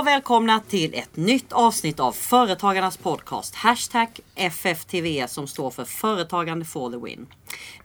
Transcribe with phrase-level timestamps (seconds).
[0.00, 6.64] och välkomna till ett nytt avsnitt av Företagarnas podcast Hashtag FFTV som står för Företagande
[6.64, 7.26] for the win.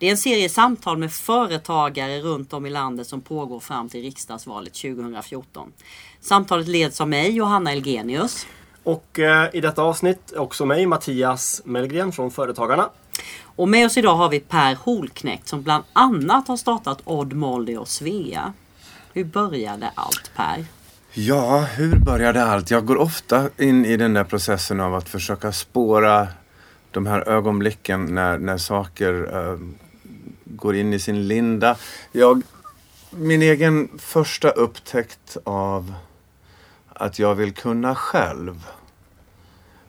[0.00, 4.02] Det är en serie samtal med företagare runt om i landet som pågår fram till
[4.02, 5.72] riksdagsvalet 2014.
[6.20, 8.46] Samtalet leds av mig Johanna Elgenius.
[8.82, 12.88] Och eh, i detta avsnitt också mig Mattias Mellgren från Företagarna.
[13.42, 17.76] Och med oss idag har vi Per Holknekt som bland annat har startat Odd Molly
[17.76, 18.52] och Svea.
[19.12, 20.64] Hur började allt Per?
[21.18, 22.70] Ja, hur började allt?
[22.70, 26.28] Jag går ofta in i den där processen av att försöka spåra
[26.90, 29.58] de här ögonblicken när, när saker uh,
[30.44, 31.76] går in i sin linda.
[32.12, 32.42] Jag,
[33.10, 35.94] min egen första upptäckt av
[36.88, 38.66] att jag vill kunna själv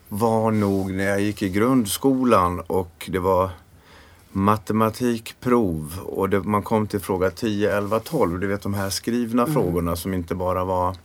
[0.07, 3.49] var nog när jag gick i grundskolan och det var
[4.31, 8.39] matematikprov och det, man kom till fråga 10, 11, 12.
[8.39, 9.53] Du vet de här skrivna mm.
[9.53, 10.95] frågorna som inte bara var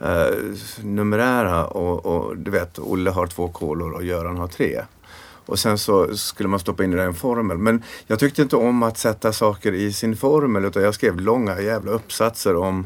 [0.00, 0.34] eh,
[0.82, 4.82] numerära och, och, du vet Olle har två kolor och Göran har tre.
[5.46, 7.58] Och sen så skulle man stoppa in det i en formel.
[7.58, 11.60] Men jag tyckte inte om att sätta saker i sin formel utan jag skrev långa
[11.60, 12.84] jävla uppsatser om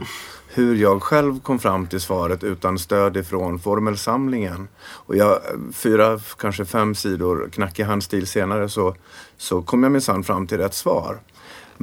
[0.54, 4.68] hur jag själv kom fram till svaret utan stöd ifrån formelsamlingen.
[4.82, 5.40] Och jag,
[5.72, 8.94] fyra, kanske fem sidor knackig handstil senare så,
[9.36, 11.18] så kom jag minsann fram till rätt svar.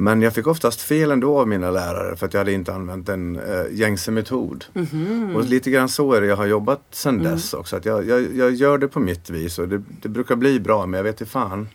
[0.00, 3.08] Men jag fick oftast fel ändå av mina lärare för att jag hade inte använt
[3.08, 4.64] en äh, gängse metod.
[4.74, 5.34] Mm -hmm.
[5.34, 7.32] Och lite grann så är det jag har jobbat sedan mm.
[7.32, 7.76] dess också.
[7.76, 10.86] Att jag, jag, jag, gör det på mitt vis och det, det brukar bli bra
[10.86, 11.68] men jag vet inte fan.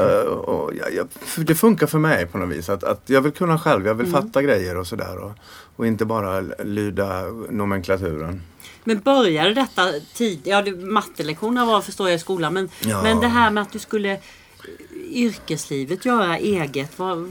[0.00, 1.08] Uh, och jag, jag,
[1.46, 2.68] det funkar för mig på något vis.
[2.68, 4.22] Att, att jag vill kunna själv, jag vill mm.
[4.22, 5.18] fatta grejer och sådär.
[5.18, 5.32] Och,
[5.76, 8.42] och inte bara lyda nomenklaturen.
[8.84, 10.46] Men började detta tidigt?
[10.46, 12.54] Ja, mattelektionerna var förstår jag i skolan.
[12.54, 13.02] Men, ja.
[13.02, 14.18] men det här med att du skulle
[15.10, 16.98] yrkeslivet göra eget?
[16.98, 17.28] Var...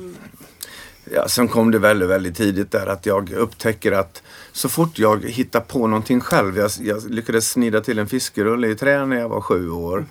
[1.13, 5.25] Ja, sen kom det väldigt, väldigt tidigt där att jag upptäcker att så fort jag
[5.25, 6.57] hittar på någonting själv.
[6.57, 9.97] Jag, jag lyckades snida till en fiskerulle i trä när jag var sju år.
[9.97, 10.07] Mm.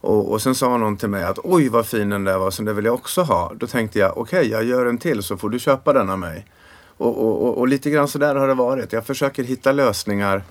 [0.00, 2.62] Och, och sen sa någon till mig att oj vad fin den där var, så
[2.62, 3.52] det vill jag också ha.
[3.56, 6.18] Då tänkte jag okej, okay, jag gör en till så får du köpa den av
[6.18, 6.46] mig.
[6.96, 8.92] Och, och, och, lite grann så där har det varit.
[8.92, 10.42] Jag försöker hitta lösningar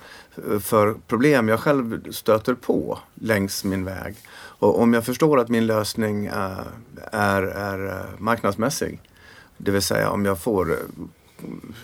[0.50, 4.14] eh, för problem jag själv stöter på längs min väg.
[4.58, 6.64] Och om jag förstår att min lösning är,
[7.12, 9.00] är, är eh, marknadsmässig,
[9.56, 10.76] det vill säga om jag får eh,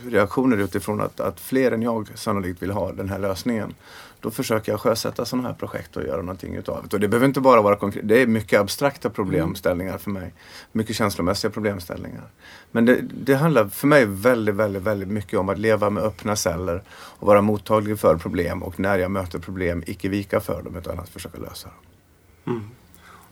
[0.07, 3.75] reaktioner utifrån att, att fler än jag sannolikt vill ha den här lösningen.
[4.21, 6.97] Då försöker jag sjösätta sådana här projekt och göra någonting utav det.
[6.97, 8.09] Och det behöver inte bara vara konkret.
[8.09, 10.33] Det är mycket abstrakta problemställningar för mig.
[10.73, 12.25] Mycket känslomässiga problemställningar.
[12.71, 16.37] Men det, det handlar för mig väldigt, väldigt, väldigt mycket om att leva med öppna
[16.37, 20.77] celler och vara mottaglig för problem och när jag möter problem icke vika för dem
[20.77, 22.00] utan att försöka lösa dem.
[22.47, 22.63] Mm.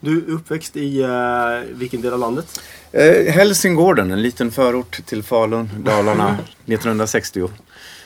[0.00, 2.60] Du är uppväxt i uh, vilken del av landet?
[2.92, 7.48] Eh, Hälsingården, en liten förort till Falun, Dalarna, 1960.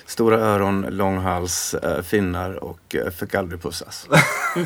[0.07, 4.09] Stora öron, lång hals, eh, finnar och eh, fick aldrig pussas.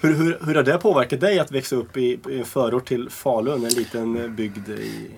[0.00, 3.10] hur, hur, hur har det påverkat dig att växa upp i, i en förort till
[3.10, 4.68] Falun, en liten eh, bygd?
[4.68, 5.10] I,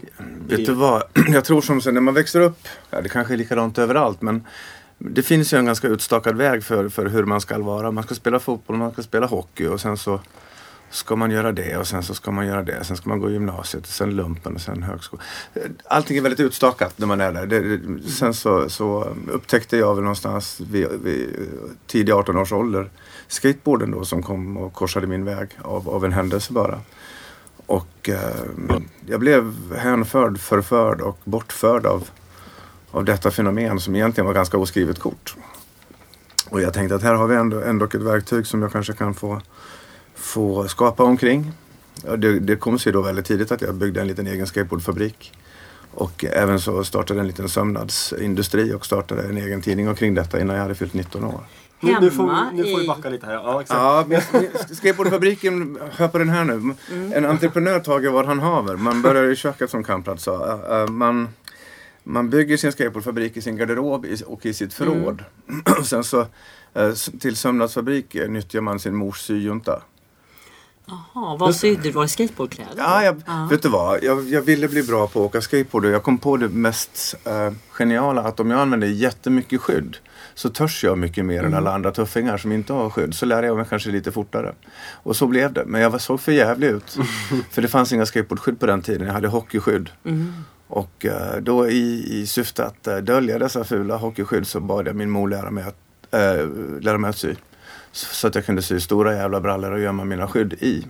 [0.48, 3.38] Vet du vad, jag tror som så när man växer upp, ja, det kanske är
[3.38, 4.44] likadant överallt, men
[4.98, 7.90] det finns ju en ganska utstakad väg för, för hur man ska vara.
[7.90, 10.20] Man ska spela fotboll, man ska spela hockey och sen så
[10.90, 12.84] ska man göra det och sen så ska man göra det.
[12.84, 15.24] Sen ska man gå gymnasiet, och sen lumpen och sen högskolan.
[15.84, 17.46] Allting är väldigt utstakat när man är där.
[17.46, 21.48] Det, sen så, så, upptäckte jag väl någonstans vid, vid
[21.86, 22.90] tidig 18 års ålder
[23.28, 26.80] skateboarden då som kom och korsade min väg av, av en händelse bara.
[27.66, 32.08] Och eh, jag blev hänförd, förförd och bortförd av,
[32.90, 35.36] av detta fenomen som egentligen var ganska oskrivet kort.
[36.50, 39.14] Och jag tänkte att här har vi ändå, ändå ett verktyg som jag kanske kan
[39.14, 39.40] få
[40.18, 41.52] få skapa omkring.
[42.18, 45.32] Det, det kom sig då väldigt tidigt att jag byggde en liten egen skateboardfabrik.
[45.94, 50.56] Och även så startade en liten sömnadsindustri och startade en egen tidning omkring detta innan
[50.56, 51.40] jag hade fyllt 19 år.
[51.80, 53.34] Hemma nu, får, nu får vi backa lite här.
[53.34, 54.10] Ja, exakt.
[54.10, 54.42] ja
[54.74, 56.52] skateboardfabriken, hör på den här nu.
[56.52, 57.12] Mm.
[57.12, 58.76] En entreprenör tager vad han haver.
[58.76, 60.86] Man börjar i köket som Kamprad sa.
[60.88, 61.28] Man,
[62.08, 65.24] man bygger sin skateboardfabrik i sin garderob och i sitt förråd.
[65.48, 65.64] Mm.
[65.84, 66.26] Sen så
[66.74, 69.82] eh, till sömnadsfabrik nyttjar man sin mors syjunta.
[70.86, 71.90] Jaha, vad sydde du?
[71.90, 72.74] Var det skateboardkläder?
[72.76, 73.48] Ja, jag, ja.
[73.50, 74.04] vet du vad?
[74.04, 77.14] Jag, jag, ville bli bra på att åka skateboard och jag kom på det mest
[77.26, 79.96] uh, geniala att om jag använder jättemycket skydd
[80.34, 81.52] så törs jag mycket mer mm.
[81.52, 83.14] än alla andra tuffingar som inte har skydd.
[83.14, 84.54] Så lär jag mig kanske lite fortare.
[85.02, 85.64] Och så blev det.
[85.66, 86.96] Men jag såg för jävlig ut.
[87.50, 89.06] för det fanns inga skateboardskydd på den tiden.
[89.06, 89.90] Jag hade hockeyskydd.
[90.04, 90.32] Mm.
[90.68, 94.96] Och uh, då i, i syfte att uh, dölja dessa fula hockeyskydd så bad jag
[94.96, 95.76] min mor lära mig att,
[96.80, 97.34] lära mig att sy.
[97.92, 100.84] Så att jag kunde sy stora jävla brallor och gömma mina skydd i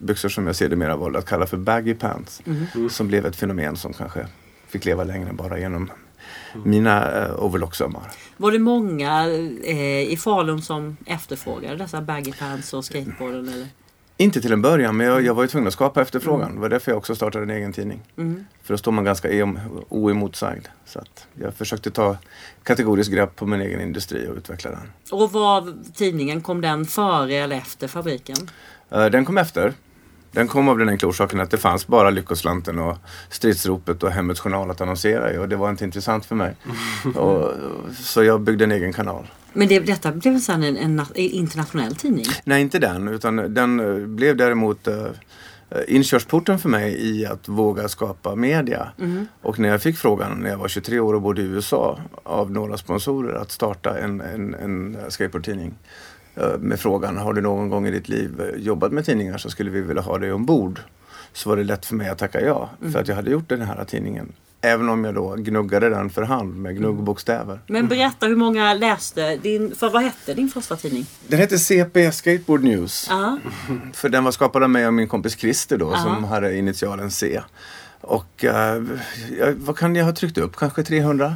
[0.00, 2.42] byxor som jag sedermera valde att kalla för baggy pants.
[2.46, 2.66] Mm.
[2.74, 2.90] Mm.
[2.90, 4.26] Som blev ett fenomen som kanske
[4.68, 5.90] fick leva längre bara genom
[6.64, 8.02] mina eh, overlocksömmar.
[8.36, 9.26] Var det många
[9.64, 13.48] eh, i Falun som efterfrågade dessa baggy pants och skateboarden?
[13.48, 13.68] Eller?
[14.20, 16.54] Inte till en början, men jag, jag var ju tvungen att skapa efterfrågan.
[16.54, 18.00] Det var därför jag också startade en egen tidning.
[18.62, 20.66] För då står man ganska em- oemotsagd.
[20.86, 22.16] Så att jag försökte ta
[22.62, 24.92] kategoriskt grepp på min egen industri och utveckla den.
[25.10, 28.36] Och var tidningen, kom den före eller efter fabriken?
[28.90, 29.72] Eh, Den kom efter.
[30.32, 32.96] Den kom av den enkla orsaken att det fanns bara Lyckoslanten och
[33.30, 36.54] Stridsropet och Hemmets Journal att annonsera i och det var inte intressant för mig.
[37.14, 37.52] och,
[37.96, 39.26] så jag byggde en egen kanal.
[39.52, 42.24] Men det, detta blev sen en, en na- internationell tidning.
[42.44, 43.08] Nej, inte den.
[43.08, 44.94] Utan den eh, blev däremot eh,
[45.70, 48.88] eh, inkörsporten för mig i att våga skapa media.
[49.42, 52.50] Och när jag fick frågan när jag var 23 år och bodde i USA av
[52.50, 55.74] några sponsorer att starta en, en, en skateboardtidning
[56.34, 59.70] eh, med frågan har du någon gång i ditt liv jobbat med tidningar så skulle
[59.70, 60.80] vi vilja ha dig ombord.
[61.32, 62.70] Så var det lätt för mig att tacka ja.
[62.92, 64.32] För att jag hade gjort den här tidningen.
[64.62, 67.60] Även om jag då gnuggade den för hand med gnuggbokstäver.
[67.66, 71.06] Men berätta hur många läste din, för vad hette din första tidning?
[71.28, 73.06] Den hette CP Skateboard News.
[73.10, 73.38] Ja.
[73.92, 76.14] För den var skapad av mig och min kompis Christer då Aha.
[76.14, 77.40] som hade initialen C.
[78.00, 78.86] Och jag,
[79.56, 80.56] vad kan jag ha tryckt upp?
[80.56, 81.34] Kanske 300?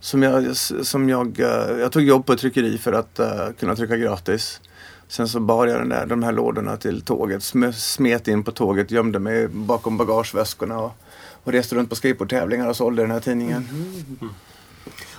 [0.00, 3.28] Som jag, som jag, eh, jag tog jobb på ett tryckeri för att eh,
[3.60, 4.60] kunna trycka gratis.
[5.08, 8.52] Sen så bar jag den där, de här lådorna till tåget, sm- smet in på
[8.52, 10.92] tåget, gömde mig bakom bagageväskorna och,
[11.44, 13.68] och reste runt på skateboardtävlingar och sålde den här tidningen.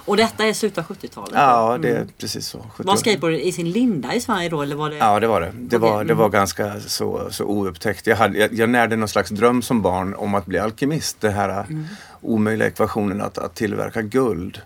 [0.06, 1.32] Och detta är slutet av 70-talet?
[1.34, 2.66] Ja, det är precis så.
[2.74, 4.62] 70 Var skateboarden i sin linda i Sverige då?
[4.62, 4.98] Eller var det...
[4.98, 5.52] Ja, det var det.
[5.54, 6.32] Det, var, det var mm.
[6.32, 8.08] ganska så, så oupptäckt.
[8.08, 11.22] Jag, hade, jag, jag närde någon slags dröm som barn om att bli alkemist.
[11.22, 11.86] Det här Mm.
[12.22, 14.62] omöjliga ekvationen att, att tillverka guld.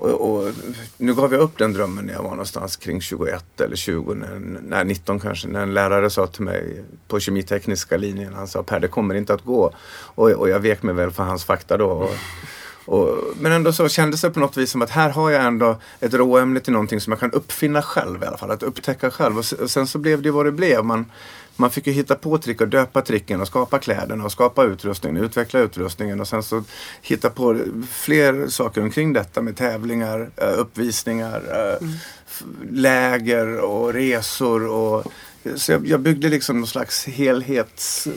[0.00, 0.52] Och, och,
[0.96, 4.38] nu gav jag upp den drömmen när jag var någonstans kring 21 eller 20, när,
[4.60, 5.48] när 19 kanske.
[5.48, 9.34] När en lärare sa till mig på kemitekniska linjen, han sa Per det kommer inte
[9.34, 9.74] att gå.
[10.14, 11.86] Och, och jag vek mig väl för hans fakta då.
[11.86, 12.14] Och,
[12.84, 15.76] och, men ändå så kändes det på något vis som att här har jag ändå
[16.00, 18.50] ett råämne till någonting som jag kan uppfinna själv i alla fall.
[18.50, 19.38] Att upptäcka själv.
[19.38, 20.84] Och, och sen så blev det vad det blev.
[20.84, 21.06] Man,
[21.60, 25.24] man fick ju hitta på trick och döpa tricken och skapa kläderna och skapa utrustningen,
[25.24, 26.64] utveckla utrustningen och sen så
[27.02, 27.58] hitta på
[27.92, 31.42] fler saker omkring detta med tävlingar, eh, uppvisningar,
[31.80, 31.88] eh,
[32.28, 34.66] f- läger och resor.
[34.66, 35.12] Och,
[35.56, 38.08] så jag, jag byggde liksom någon slags helhets...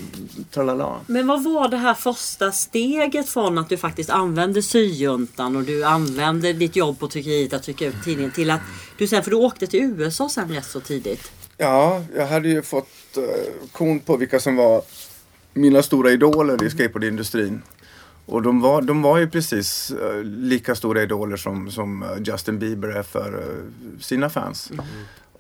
[0.52, 1.00] Tralala.
[1.08, 5.84] Men vad var det här första steget från att du faktiskt använde syjuntan och du
[5.84, 8.62] använde ditt jobb på tryckeriet att trycka ut tidningen till att
[8.98, 11.32] du sen, för du åkte till USA sen rätt så tidigt.
[11.58, 13.24] Ja, jag hade ju fått uh,
[13.72, 14.82] kon på vilka som var
[15.54, 17.62] mina stora idoler i skateboardindustrin.
[18.26, 22.60] Och de var, de var ju precis eh, lika stora idoler som, som eh, Justin
[22.60, 24.72] Bieber är för eh, sina fans.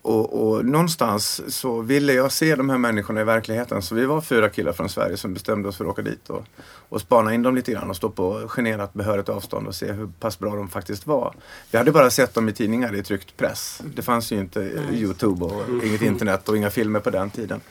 [0.03, 3.81] Och, och någonstans så ville jag se de här människorna i verkligheten.
[3.81, 6.43] Så vi var fyra killar från Sverige som bestämde oss för att åka dit och,
[6.89, 10.09] och spana in dem lite grann och stå på generat behörigt avstånd och se hur
[10.19, 11.35] pass bra de faktiskt var.
[11.71, 13.81] Vi hade bara sett dem i tidningar i tryckt press.
[13.95, 17.61] Det fanns ju inte eh, Youtube och inget internet och inga filmer på den tiden.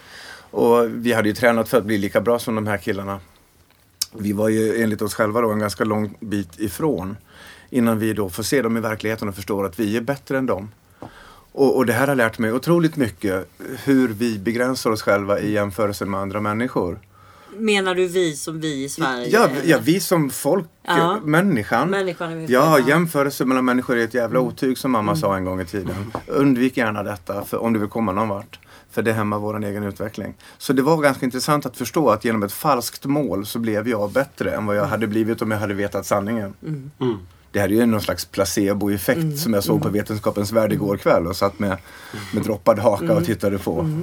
[0.51, 3.21] Och vi hade ju tränat för att bli lika bra som de här killarna.
[4.13, 7.17] Vi var ju enligt oss själva då en ganska lång bit ifrån.
[7.71, 10.47] Innan vi då får se dem i verkligheten och förstår att vi är bättre än
[10.47, 10.71] dem.
[11.53, 13.49] Och, och det här har lärt mig otroligt mycket
[13.85, 16.99] hur vi begränsar oss själva i jämförelse med andra människor.
[17.57, 19.29] Menar du vi som vi i Sverige?
[19.29, 21.21] Ja, ja vi som folk, Ja.
[21.25, 21.91] människan.
[21.91, 24.49] Människan Ja, jämförelse mellan människor är ett jävla Mm.
[24.53, 26.13] otyg som mamma sa en gång i tiden.
[26.27, 28.59] Undvik gärna detta för, om du vill komma någon vart.
[28.91, 30.35] För det hämmar vår egen utveckling.
[30.59, 34.11] Så det var ganska intressant att förstå att genom ett falskt mål så blev jag
[34.13, 34.67] bättre än Mm.
[34.67, 36.55] vad jag hade blivit om jag hade vetat sanningen.
[37.53, 39.37] Det här är ju någon slags placeboeffekt Mm.
[39.37, 41.77] som jag såg på Vetenskapens Värld igår kväll och satt med,
[42.35, 43.17] med droppad haka Mm.
[43.17, 44.01] och tittade på.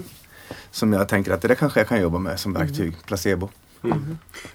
[0.71, 2.99] Som jag tänker att det där kanske jag kan jobba med som verktyg, Mm.
[3.05, 3.49] placebo.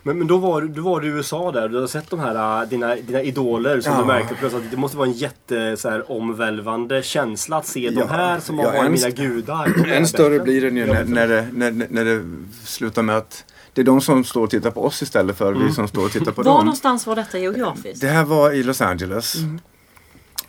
[0.03, 1.69] Men, men då var du, du var i USA där.
[1.69, 3.99] Du har sett de här äh, dina, dina idoler som Ja.
[3.99, 4.65] du märkte plötsligt.
[4.65, 7.91] att Det måste vara en jätte så här, omvälvande känsla att se Ja.
[8.01, 9.89] de här som har Ja, varit mina gudar.
[9.93, 12.25] Än större blir den ju när, när, det, när, när det
[12.65, 15.67] slutar med att det är de som står och tittar på oss istället för Mm.
[15.67, 16.65] vi som står och tittar på Var dem.
[16.65, 18.01] någonstans var detta geografiskt?
[18.01, 19.35] Det här var i Los Angeles.
[19.35, 19.61] Mm.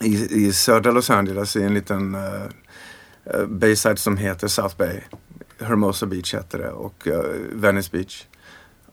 [0.02, 5.00] I, I södra Los Angeles i en liten uh, bayside som heter South Bay.
[5.60, 7.14] Hermosa Beach heter det och uh,
[7.54, 8.26] Venice Beach.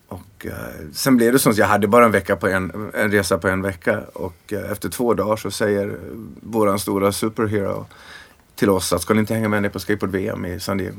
[0.08, 0.52] Och uh,
[0.92, 3.48] sen blev det så att jag hade bara en vecka på en, en resa på
[3.48, 5.98] en vecka och uh, efter två dagar så säger
[6.42, 7.86] våran stora superhero
[8.56, 10.96] till oss att ska ni inte hänga med ner på skateboard-VM i San Diego?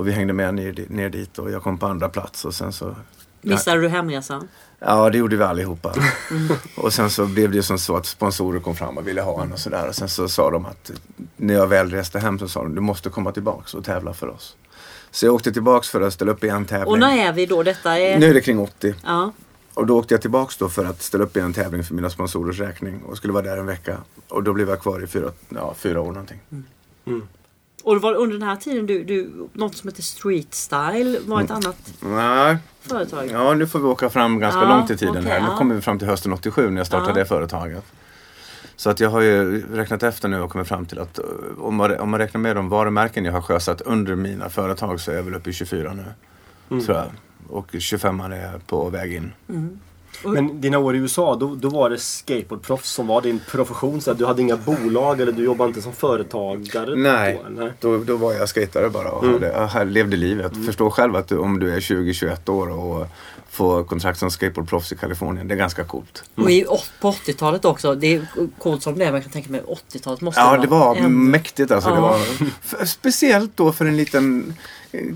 [0.00, 2.72] Och vi hängde med ner, ner dit och jag kom på andra plats och sen
[2.72, 2.96] så
[3.40, 4.48] Missade du hemresan?
[4.78, 5.94] Ja, det gjorde vi allihopa.
[6.76, 9.42] Och sen så blev det ju som så att sponsorer kom fram och ville ha
[9.42, 9.88] en och sådär.
[9.88, 10.90] Och sen så sa de att
[11.36, 14.28] när jag väl reste hem så sa de du måste komma tillbaks och tävla för
[14.28, 14.56] oss.
[15.10, 16.92] Så jag åkte tillbaks för att ställa upp i en tävling.
[16.92, 17.62] Och när är vi då?
[17.62, 18.18] Detta är...
[18.18, 18.94] Nu är det kring 80.
[19.04, 19.32] Ja.
[19.74, 22.10] och då åkte jag tillbaks då för att ställa upp i en tävling för mina
[22.10, 23.96] sponsorers räkning och skulle vara där en vecka.
[24.28, 26.40] Och då blev jag kvar i fyra, ja, fyra år någonting.
[27.84, 31.42] Och det var under den här tiden du, du något som heter Street Style var
[31.42, 33.26] ett annat Nej, företag?
[33.32, 35.40] ja nu får vi åka fram ganska Ja, långt i tiden okej, här.
[35.40, 35.56] Nu ja.
[35.56, 37.14] kommer vi fram till hösten 87 när jag startade Ja.
[37.14, 37.84] det företaget.
[38.76, 41.24] Så att jag har ju räknat efter nu och kommit fram till att eh,
[41.58, 45.10] om man, om man räknar med de varumärken jag har sjösatt under mina företag så
[45.10, 46.04] är jag väl uppe i 24 nu.
[46.70, 46.84] Mm.
[46.84, 47.06] Tror jag.
[47.48, 49.32] Och 25 är på väg in.
[50.24, 54.00] Men dina år i USA, då, då var det skateboardproffs som var din profession.
[54.00, 56.96] Så att du hade inga bolag eller du jobbade inte som företagare?
[56.96, 57.40] Nej.
[57.44, 57.72] Då, nej.
[57.80, 59.68] Då, då var jag skatare bara och Mm.
[59.68, 60.52] hade, levde livet.
[60.66, 63.06] Förstå själv att du, om du är 20-21 år och
[63.50, 65.48] får kontrakt som skateboardproffs i Kalifornien.
[65.48, 66.24] Det är ganska coolt.
[66.34, 66.64] Och i,
[67.00, 67.94] på 80-talet också.
[67.94, 68.26] Det är
[68.58, 69.12] coolt som det är.
[69.12, 69.62] Jag kan tänka mig
[69.92, 71.90] 80-talet måste Ja, det var ännu- mäktigt alltså.
[71.90, 72.00] Det Ja.
[72.00, 72.20] var,
[72.64, 74.54] f- speciellt då för en liten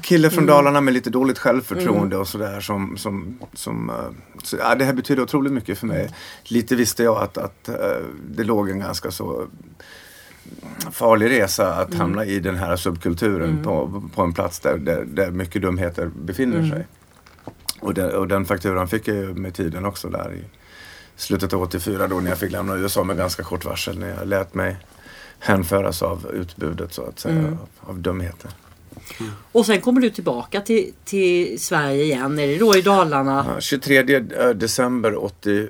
[0.03, 2.61] kille från Dalarna med lite dåligt självförtroende och sådär.
[2.61, 3.97] Som, som, som, eh,
[4.43, 6.11] så, ja, det här betyder otroligt mycket för mig.
[6.45, 7.75] Lite visste jag att, att eh,
[8.31, 9.47] det låg en ganska så
[10.91, 15.31] farlig resa att hamna i den här subkulturen på, på en plats där, där, där
[15.31, 16.87] mycket dumheter befinner sig.
[17.81, 20.45] Och, den, och den fakturan fick jag ju med tiden också där i
[21.17, 23.99] slutet av 84 då när jag fick lämna USA med ganska kort varsel.
[23.99, 24.77] När jag lät mig
[25.39, 28.51] hänföras av utbudet så att säga, av, av dumheter.
[29.53, 32.39] Och sen kommer du tillbaka till, till Sverige igen.
[32.39, 33.47] Är det då i Dalarna?
[33.55, 35.69] Ja, 23 eh, december 80,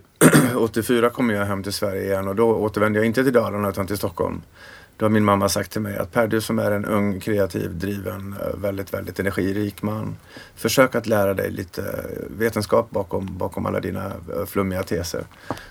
[0.57, 3.87] 84 kommer jag hem till Sverige igen och då återvänder jag inte till Dalarna utan
[3.87, 4.43] till Stockholm.
[4.97, 7.79] Då har min mamma sagt till mig att Per, du som är en ung, kreativ,
[7.79, 10.17] driven, eh, väldigt, väldigt energirik man.
[10.55, 12.05] Försök att lära dig lite
[12.39, 15.25] vetenskap bakom, bakom alla dina eh, flummiga teser.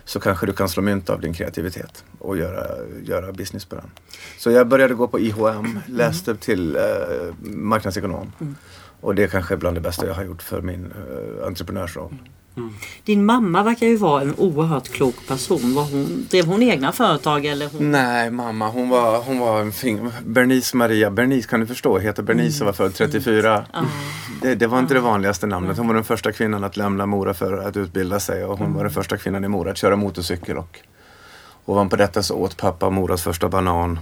[0.05, 2.65] Så kanske du kan slå mynt av din kreativitet och göra,
[3.03, 3.91] göra business på den.
[4.37, 6.81] Så jag började gå på IHM, läste till eh,
[7.39, 8.31] marknadsekonom.
[9.03, 12.13] Och det är kanske bland det bästa jag har gjort för min eh, entreprenörsroll.
[13.03, 15.73] Din mamma verkar ju vara en oerhört klok person.
[15.75, 17.69] Var hon, drev hon egna företag eller?
[17.69, 17.91] Hon...
[17.91, 20.11] Nej, mamma hon var, hon var en fin...
[20.25, 23.65] Bernice Maria, Bernice kan du förstå, heter Bernice och var född 34.
[24.41, 25.77] Det, det var inte det vanligaste namnet.
[25.77, 28.83] Hon var den första kvinnan att lämna Mora för att utbilda sig och hon var
[28.83, 30.57] den första kvinnan i Mora att köra motorcykel.
[30.57, 30.79] Och
[31.65, 33.99] ovanpå detta så åt pappa Moras första banan.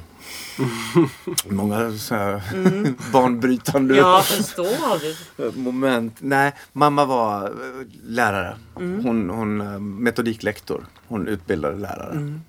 [1.50, 2.42] Många så här
[3.12, 5.58] banbrytande Jag förstår.
[5.58, 6.16] moment.
[6.20, 7.52] Nej, mamma var eh,
[8.04, 8.58] lärare.
[8.74, 10.86] Hon, hon eh, metodiklektor.
[11.08, 12.40] Hon utbildade lärare.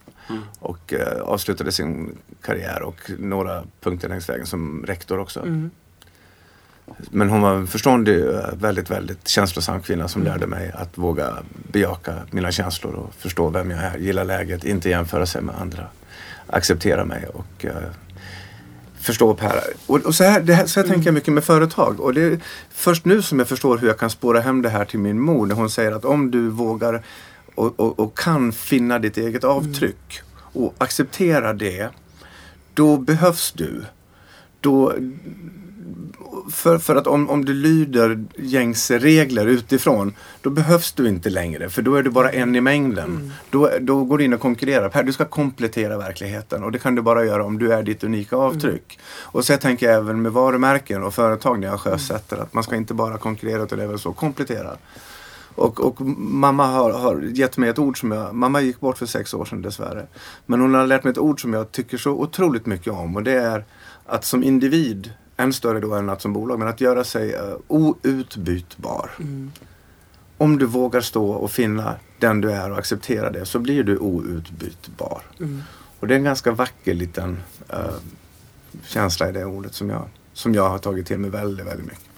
[0.59, 5.41] Och eh, avslutade sin karriär och några punkter längs vägen som rektor också.
[7.11, 11.37] Men hon var en förståndig, eh, väldigt, väldigt känslosam kvinna som lärde mig att våga
[11.73, 15.87] bejaka mina känslor och förstå vem jag är, gilla läget, inte jämföra sig med andra.
[16.53, 17.73] Acceptera mig och eh,
[19.01, 19.61] förstå Per.
[19.87, 22.01] Och, och så här, här, så här tänker jag mycket med företag.
[22.01, 22.41] Och det är
[22.71, 25.47] först nu som jag förstår hur jag kan spåra hem det här till min mor.
[25.47, 27.03] När hon säger att om du vågar
[27.55, 31.89] och, och, och kan finna ditt eget avtryck och acceptera det.
[32.75, 33.85] Då behövs du.
[34.61, 34.95] Då,
[36.51, 41.71] för, för att om, om du lyder gängse regler utifrån då behövs du inte längre
[41.71, 43.33] för då är du bara en i mängden.
[43.51, 44.89] Då, då går du in och konkurrerar.
[44.89, 48.05] Per, du ska komplettera verkligheten och det kan du bara göra om du är ditt
[48.05, 48.99] unika avtryck.
[49.21, 52.77] Och så tänker jag även med varumärken och företag när jag sjösätter att man ska
[52.77, 54.77] inte bara konkurrera utan även så komplettera.
[55.55, 59.07] Och, och mamma har, har gett mig ett ord som jag, mamma gick bort för
[59.07, 60.07] sex år sedan dessvärre.
[60.47, 63.23] Men hon har lärt mig ett ord som jag tycker så otroligt mycket om och
[63.23, 63.65] det är
[64.07, 65.11] att som individ,
[65.43, 69.11] än större då än att som bolag, men att göra sig uh, outbytbar.
[70.39, 73.99] Om du vågar stå och finna den du är och acceptera det så blir du
[73.99, 75.23] outbytbar.
[76.01, 77.79] Och det är en ganska vacker liten eh,
[78.87, 82.13] känsla i det ordet som jag, som jag har tagit till mig väldigt, väldigt mycket.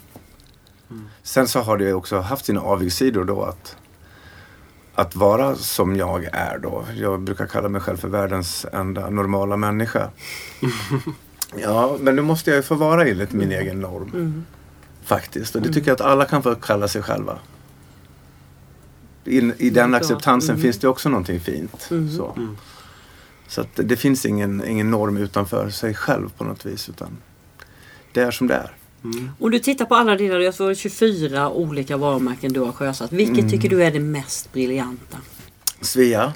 [1.22, 3.76] Sen så har det också haft sina avigsidor då att,
[4.94, 6.84] att vara som jag är då.
[6.94, 10.10] Jag brukar kalla mig själv för världens enda normala människa.
[11.62, 14.44] ja, men nu måste jag ju få vara enligt min egen norm.
[15.04, 15.54] Faktiskt.
[15.56, 17.38] Och det tycker jag att alla kan få kalla sig själva.
[19.24, 21.80] In, I den acceptansen finns det också någonting fint.
[22.16, 22.56] Så, Mm.
[23.48, 26.88] så att det finns ingen, ingen norm utanför sig själv på något vis.
[26.88, 27.16] Utan
[28.12, 28.70] det är som det är.
[29.38, 33.12] Om du tittar på alla dina, jag tror 24 olika varumärken du har sjösatt.
[33.12, 33.50] Vilket Mm.
[33.50, 35.18] tycker du är det mest briljanta?
[35.80, 36.32] Svea.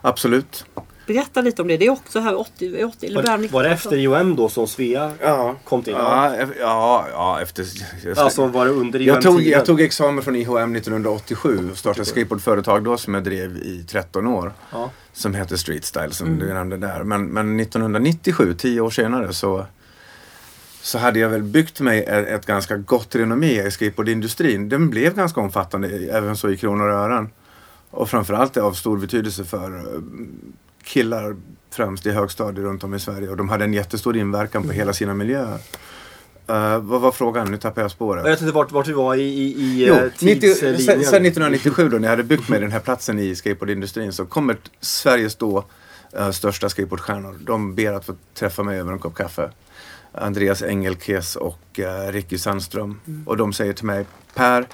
[0.00, 0.64] Absolut.
[1.06, 1.76] Berätta lite om det.
[1.76, 3.72] Det är också här 80, 80 eller början Var, var det 90-talet.
[3.84, 5.56] efter IOM då som Svea Ja.
[5.64, 5.92] kom till?
[5.92, 7.66] Ja, ja, ja efter...
[8.04, 11.78] Jag, Alltså var det under IOM jag, tog, jag tog examen från IHM 1987 och
[11.78, 14.52] startade ett skateboardföretag då som jag drev i 13 år.
[14.72, 14.90] Ja.
[15.12, 17.02] Som heter Street Style som du nämnde där.
[17.04, 19.66] Men, men 1997, 10 år senare så
[20.82, 24.68] så hade jag väl byggt mig ett, ett ganska gott renommé i skateboardindustrin.
[24.68, 27.28] Den blev ganska omfattande även så i kronor och ören.
[27.90, 29.84] Och framförallt av stor betydelse för
[30.84, 31.36] killar
[31.70, 34.92] främst i högstadiet runt om i Sverige och de hade en jättestor inverkan på hela
[34.92, 35.58] sina miljöer.
[36.50, 37.50] Uh, vad var frågan?
[37.50, 38.26] Nu tappade jag spåret.
[38.26, 40.78] Jag tänkte vart, vart vi var i, i, i Jo, eh, 90, tidslinjen.
[40.78, 44.26] sen, sen 1997 då när jag hade byggt mig den här platsen i skateboardindustrin så
[44.26, 45.64] kommer Sveriges då
[46.12, 47.36] eh, största skateboardstjärnor.
[47.40, 49.50] De ber att få träffa mig över en kopp kaffe.
[50.12, 53.00] Andreas Engelkes och uh, Ricky Sandström.
[53.26, 54.66] Och de säger till mig Per,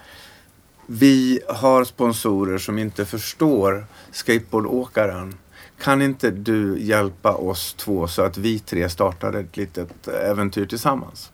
[0.87, 5.35] vi har sponsorer som inte förstår skateboardåkaren.
[5.82, 11.30] Kan inte du hjälpa oss två så att vi tre startar ett litet äventyr tillsammans?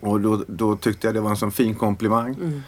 [0.00, 2.62] Och då, då tyckte jag det var en sån fin komplimang.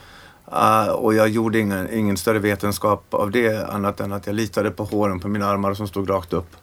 [0.53, 4.71] Uh, och jag gjorde ingen, ingen större vetenskap av det annat än att jag litade
[4.71, 6.57] på håren på mina armar som stod rakt upp.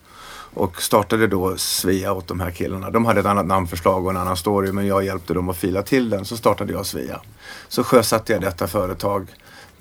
[0.54, 2.90] Och startade då Svea åt de här killarna.
[2.90, 5.82] De hade ett annat namnförslag och en annan story men jag hjälpte dem att fila
[5.82, 6.24] till den.
[6.24, 7.20] Så startade jag Svea.
[7.68, 9.26] Så sjösatte jag detta företag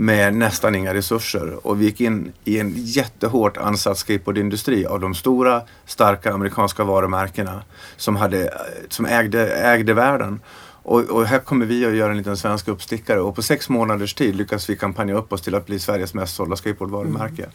[0.02, 5.16] med nästan inga resurser och vi gick in i en jättehårt ansatt skateboardindustri av de
[5.16, 7.62] stora starka amerikanska varumärkena
[7.98, 8.54] som, hade,
[8.90, 10.40] som ägde, ägde världen.
[10.84, 14.14] Och, och här kommer vi att göra en liten svensk uppstickare och på sex månaders
[14.14, 17.46] tid lyckas vi kampanja upp oss till att bli Sveriges mest sålda skateboardvarumärke.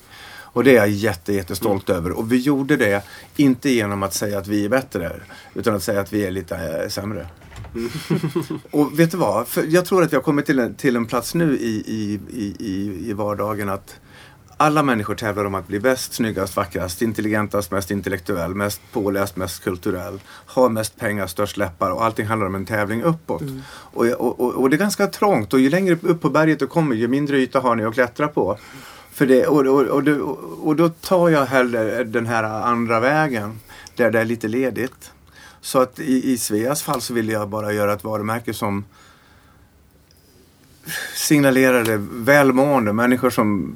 [0.55, 2.11] Och det är jag jätte, jättestolt över.
[2.11, 3.05] Och vi gjorde det
[3.37, 5.13] inte genom att säga att vi är bättre
[5.55, 7.27] utan att säga att vi är lite eh, sämre.
[8.71, 9.49] Och vet du vad?
[9.49, 12.21] För jag tror att jag har kommit till en, till en plats nu i, i,
[12.59, 14.01] i, i, vardagen att
[14.57, 19.65] alla människor tävlar om att bli bäst, snyggast, vackrast, intelligentast, mest intellektuell, mest påläst, mest
[19.65, 23.43] kulturell, har mest pengar, störst läppar och allting handlar om en tävling uppåt.
[23.69, 26.67] Och, och, och, och det är ganska trångt och ju längre upp på berget du
[26.67, 28.59] kommer ju mindre yta har ni att klättra på.
[29.13, 33.61] För det, och, och, och, och då tar jag hellre den här andra vägen
[33.97, 35.11] där det är lite ledigt.
[35.65, 38.85] Så att i, i Sveas fall så vill jag bara göra ett varumärke som
[41.15, 43.75] signalerade välmående människor som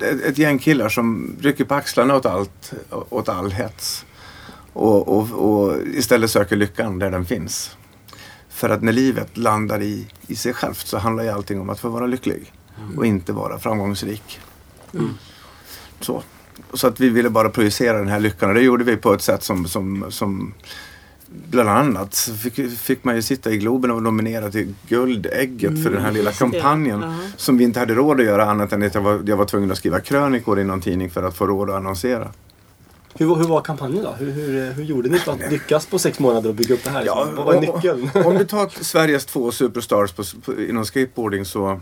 [0.00, 4.06] ett, gäng killar som rycker på axlarna åt allt, åt all hets.
[4.72, 7.76] Och, och, och istället söker lyckan där den finns.
[8.48, 11.80] För att när livet landar i, i sig självt så handlar ju allting om att
[11.80, 12.52] få vara lycklig.
[12.96, 14.40] Och inte vara framgångsrik.
[16.00, 16.22] Så.
[16.74, 19.22] så att vi ville bara projicera den här lyckan och det gjorde vi på ett
[19.22, 20.54] sätt som, som, som
[21.50, 25.82] Bland annat så fick, fick man ju sitta i Globen och vara nominerad till Guldägget
[25.82, 26.50] för den här lilla just det.
[26.50, 27.00] kampanjen.
[27.02, 27.14] Ja.
[27.36, 29.70] Som vi inte hade råd att göra annat än att jag var, jag var tvungen
[29.70, 32.28] att skriva krönikor i någon tidning för att få råd att annonsera.
[33.14, 34.10] Hur, var- hur var kampanjen då?
[34.18, 36.90] Hur, hur, hur gjorde ni för att lyckas på sex månader och bygga upp det
[36.90, 37.04] här?
[37.06, 38.10] Ja, Vad var nyckeln?
[38.26, 41.80] Om du tar Sveriges två superstars på, på, inom skateboarding så,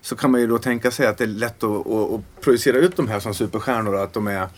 [0.00, 2.76] så kan man ju då tänka sig att det är lätt att, att, att projicera
[2.76, 4.48] ut de här som superstjärnor och att de är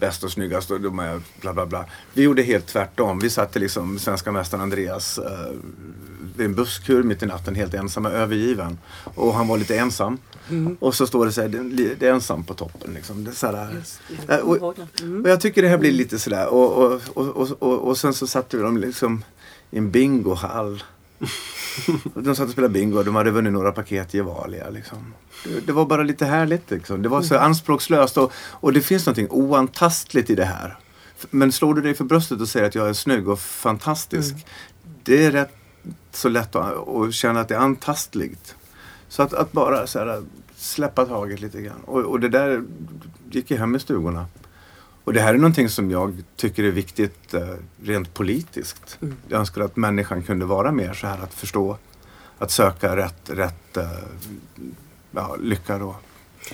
[0.00, 1.84] bäst och snyggast och de är bla bla bla.
[2.14, 3.18] Vi gjorde helt tvärtom.
[3.18, 5.52] Vi satte liksom svenska mästaren Andreas eh,
[6.36, 8.78] vid en busskur mitt i natten helt ensam och övergiven.
[9.04, 10.18] Och han var lite ensam.
[10.80, 11.48] Och så står det så här,
[11.98, 12.94] det är ensam på toppen.
[12.94, 13.24] Liksom.
[13.24, 14.78] Det är så här, det, Eh, jag och-.
[15.00, 15.22] Mm.
[15.22, 16.46] och jag tycker det här blir lite sådär.
[16.46, 19.24] Och, och, och, och, och, och sen så satte vi dem liksom
[19.70, 20.82] i en bingohall.
[22.14, 24.70] De satt och spelade bingo och de hade vunnit några paket Gevalia.
[24.70, 25.14] Liksom.
[25.44, 26.70] Det, det var bara lite härligt.
[26.70, 27.02] Liksom.
[27.02, 30.78] Det var så anspråkslöst och, och det finns någonting oantastligt i det här.
[31.30, 34.34] Men slår du dig för bröstet och säger att jag är snygg och fantastisk.
[35.02, 35.54] Det är rätt
[36.12, 38.54] så lätt att, att känna att det är antastligt.
[39.08, 40.22] Så att, att bara så här,
[40.56, 41.80] släppa taget lite grann.
[41.84, 42.62] Och, och det där
[43.30, 44.26] gick ju hem i stugorna.
[45.08, 47.48] Och det här är någonting som jag tycker är viktigt eh,
[47.82, 48.98] rent politiskt.
[49.28, 51.76] Jag önskar att människan kunde vara mer så här att förstå,
[52.38, 53.90] att söka rätt, rätt eh,
[55.10, 55.96] ja, lycka då.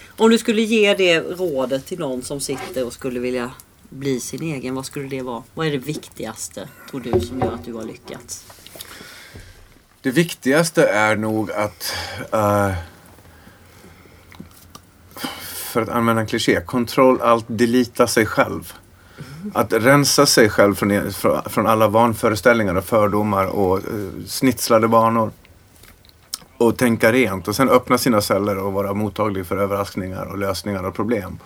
[0.08, 3.50] Om du skulle ge det rådet till någon som sitter och skulle vilja
[3.88, 5.42] bli sin egen, vad skulle det vara?
[5.54, 8.46] Vad är det viktigaste, tror du, som gör att du har lyckats?
[10.00, 11.92] Det viktigaste är nog att
[12.32, 12.72] eh,
[15.74, 18.72] för att använda en kliché, control alt delita sig själv.
[19.54, 21.12] Att rensa sig själv från,
[21.46, 23.84] från, alla vanföreställningar och fördomar och eh,
[24.26, 25.30] snitslade banor.
[26.56, 30.82] Och tänka rent och sen öppna sina celler och vara mottaglig för överraskningar och lösningar
[30.84, 31.38] och problem.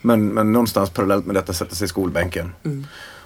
[0.00, 2.52] Men, men någonstans parallellt med detta sätta sig i skolbänken.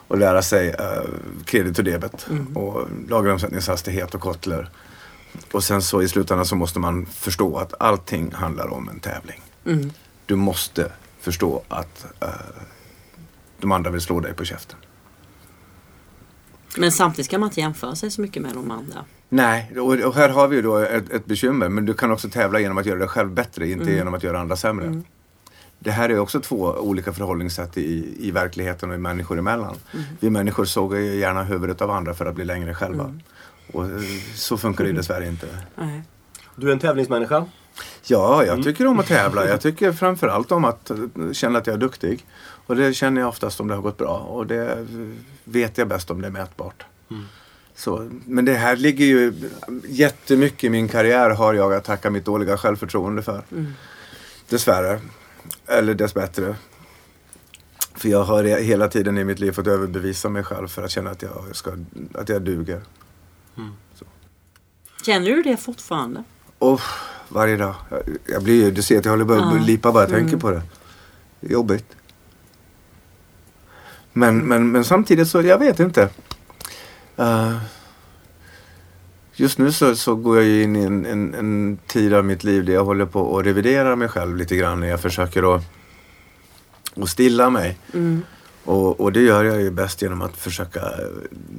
[0.08, 1.02] Och lära sig eh,
[1.44, 2.26] kredit och debet.
[2.54, 4.70] Och lageromsättningshastighet och kottler.
[5.52, 9.40] Och sen så i slutändan så måste man förstå att allting handlar om en tävling.
[9.64, 9.90] Mm.
[10.28, 12.28] Du måste förstå att eh,
[13.60, 14.78] de andra vill slå dig på käften.
[16.76, 19.04] Men samtidigt ska man inte jämföra sig så mycket med de andra.
[19.28, 21.68] Nej, och, här har vi ju då ett, ett bekymmer.
[21.68, 24.40] Men du kan också tävla genom att göra dig själv bättre, inte genom att göra
[24.40, 25.02] andra sämre.
[25.78, 29.76] det här är också två olika förhållningssätt i, i verkligheten och i människor emellan.
[30.20, 33.14] Vi människor sågar ju gärna huvudet av andra för att bli längre själva.
[33.72, 33.90] Och eh,
[34.34, 35.46] så funkar det dessvärre inte.
[36.56, 37.46] Du är en tävlingsmänniska.
[38.02, 39.48] Ja, jag tycker om att tävla.
[39.48, 40.96] Jag tycker framförallt om att eh,
[41.32, 42.26] känna att jag är duktig.
[42.66, 44.18] Och det känner jag oftast om det har gått bra.
[44.18, 44.86] Och det
[45.44, 46.84] vet jag bäst om det är mätbart.
[47.74, 49.32] Så, men det här ligger ju
[49.88, 53.42] jättemycket i min karriär har jag att tacka mitt dåliga självförtroende för.
[54.48, 55.00] Dessvärre.
[55.66, 56.56] Eller dessbättre.
[57.94, 61.10] För jag har hela tiden i mitt liv fått överbevisa mig själv för att känna
[61.10, 61.72] att jag, ska,
[62.14, 62.80] att jag duger.
[65.06, 66.24] Känner du det fortfarande?
[66.58, 66.80] Och
[67.28, 67.74] varje dag.
[67.90, 69.64] Jag, jag blir ju, du ser att jag håller på att Ja.
[69.66, 70.62] lipa bara jag tänker på det.
[71.40, 71.86] Jobbigt.
[74.12, 76.08] Men, men, men samtidigt så, jag vet inte.
[77.16, 77.56] Eh,
[79.34, 82.44] just nu så, så går jag ju in i en, en, en tid av mitt
[82.44, 84.80] liv där jag håller på att revidera mig själv lite grann.
[84.80, 85.62] När jag försöker att,
[86.96, 87.78] att stilla mig.
[87.94, 88.22] Mm.
[88.64, 90.80] Och, och det gör jag ju bäst genom att försöka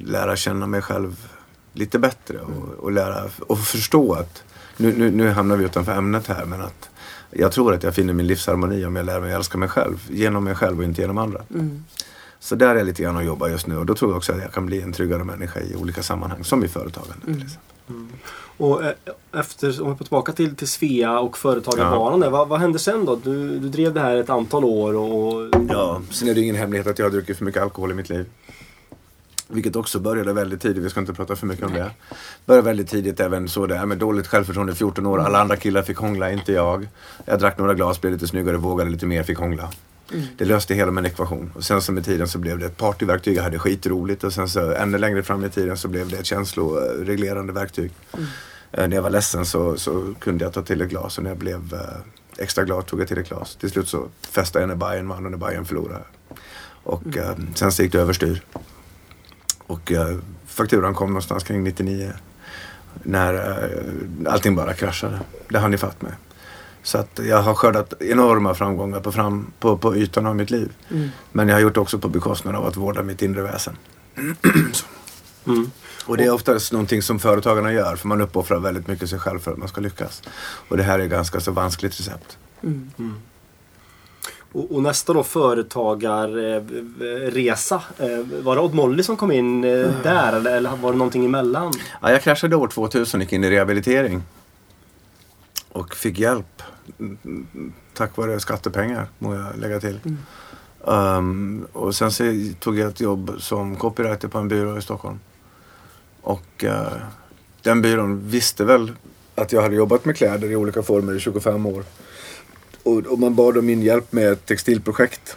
[0.04, 1.28] lära känna mig själv
[1.72, 4.42] lite bättre och, och lära och förstå att
[4.80, 6.90] nu, nu, nu hamnar vi utanför ämnet här men att
[7.30, 10.44] jag tror att jag finner min livsharmoni om jag lär mig älska mig själv genom
[10.44, 11.42] mig själv och inte genom andra.
[11.54, 11.84] Mm.
[12.40, 14.32] Så där är jag lite grann och jobbar just nu och då tror jag också
[14.32, 17.24] att jag kan bli en tryggare människa i olika sammanhang som i företagande.
[17.24, 18.16] till exempel.
[18.56, 18.92] Och eh,
[19.32, 23.04] efter, om vi går tillbaka till, till Svea och företagarbanan där, vad, vad hände sen
[23.04, 23.16] då?
[23.16, 25.48] Du, du drev det här ett antal år och...
[25.68, 28.08] Ja, sen är det ingen hemlighet att jag har druckit för mycket alkohol i mitt
[28.08, 28.26] liv.
[29.52, 31.90] Vilket också började väldigt tidigt, vi ska inte prata för mycket om det.
[32.46, 35.20] Började väldigt tidigt även så där med dåligt självförtroende, 14 år.
[35.20, 36.88] Alla andra killar fick hångla, inte jag.
[37.24, 39.70] Jag drack några glas, blev lite snyggare, vågade lite mer, fick hångla.
[40.36, 41.52] Det löste hela min ekvation.
[41.54, 44.24] Och sen så med tiden så blev det ett partyverktyg, jag hade skitroligt.
[44.24, 47.92] Och sen så ännu längre fram i tiden så blev det ett känsloreglerande verktyg.
[48.72, 51.30] Eh, när jag var ledsen så, så kunde jag ta till ett glas och när
[51.30, 53.56] jag blev eh, extra glad tog jag till ett glas.
[53.56, 56.04] Till slut så festade jag när Bayern vann och när Bayern förlorade.
[56.82, 58.42] Och eh, sen så gick det överstyr.
[59.70, 62.12] Och eh, fakturan kom någonstans kring 99.
[63.02, 65.20] När eh, allting bara kraschade.
[65.48, 66.12] Det hann ifatt mig.
[66.82, 70.72] Så att jag har skördat enorma framgångar på, fram, på, på ytan av mitt liv.
[71.32, 73.76] Men jag har gjort det också på bekostnad av att vårda mitt inre väsen.
[74.72, 74.86] Så.
[75.46, 75.70] Mm.
[76.06, 79.38] Och det är oftast någonting som företagarna gör för man uppoffrar väldigt mycket sig själv
[79.38, 80.22] för att man ska lyckas.
[80.68, 82.38] Och det här är ganska så vanskligt recept.
[84.52, 87.82] Och, och nästa då företagarresa.
[87.98, 91.24] Eh, var det Odd Molly som kom in eh, där eller, eller var det någonting
[91.24, 91.72] emellan?
[92.02, 94.22] Ja, jag kraschade år 2000 och gick in i rehabilitering.
[95.72, 96.62] Och fick hjälp.
[96.98, 100.00] Mm, Tack vare skattepengar, må jag lägga till.
[100.80, 102.24] Um, och sen så
[102.60, 105.20] tog jag ett jobb som copywriter på en byrå i Stockholm.
[106.22, 106.92] Och eh,
[107.62, 108.92] den byrån visste väl
[109.34, 111.84] att jag hade jobbat med kläder i olika former i 25 år.
[112.82, 115.36] Och, och man bad om min hjälp med ett textilprojekt.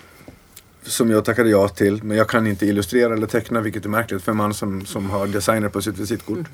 [0.84, 2.03] Som jag tackade ja till.
[2.03, 5.10] Men jag kan inte illustrera eller teckna vilket är märkligt för en man som, som
[5.10, 6.47] har designer på sitt visitkort.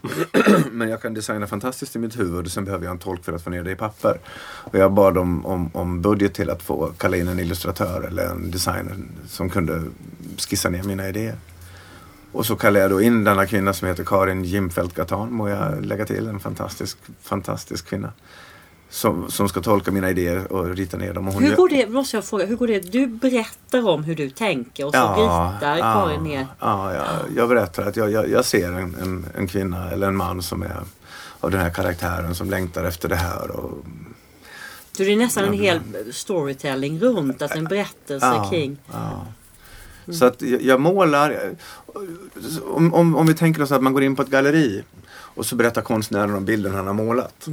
[0.72, 3.32] Men jag kan designa fantastiskt i mitt huvud och sen behöver jag en tolk för
[3.32, 4.18] att få ner det i papper.
[4.64, 8.26] Och jag bad om, om, om budget till att få kalla in en illustratör eller
[8.26, 8.96] en designer
[9.28, 9.82] som kunde
[10.36, 11.36] skissa ner mina idéer.
[12.32, 15.84] Och så kallade jag då in denna kvinna som heter Karin Jimfeldt Gatan, må jag
[15.84, 16.28] lägga till.
[16.28, 18.12] En fantastisk, fantastisk kvinna.
[18.92, 21.26] Som, som ska tolka mina idéer och rita ner dem.
[21.26, 22.92] Hur går det, måste jag fråga, hur går det?
[22.92, 26.46] Du berättar om hur du tänker och så ritar Karin ner.
[26.60, 27.04] Ja, ja,
[27.36, 30.62] jag berättar att jag, jag, jag ser en, en, en kvinna eller en man som
[30.62, 30.80] är
[31.40, 33.50] av den här karaktären som längtar efter det här.
[33.50, 33.70] Och,
[34.92, 35.80] Så det är nästan en hel
[36.12, 38.78] storytelling runt, alltså en berättelse kring.
[38.92, 39.26] ja.
[40.12, 41.50] Så att jag, målar.
[42.64, 45.56] Om, om, om vi tänker oss att man går in på ett galleri och så
[45.56, 47.48] berättar konstnären om bilden han har målat.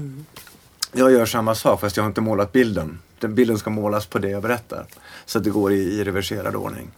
[0.91, 3.00] Jag gör samma sak fast jag har inte målat bilden.
[3.19, 4.86] Den bilden ska målas på det jag berättar.
[5.26, 6.91] Så att det går i, i reverserad ordning.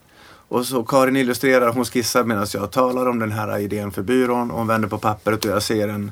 [0.50, 4.52] Och så Karin illustrerar, hon skissar medan jag talar om den här idén för byrån.
[4.52, 6.12] Och hon vänder på pappret och jag ser en,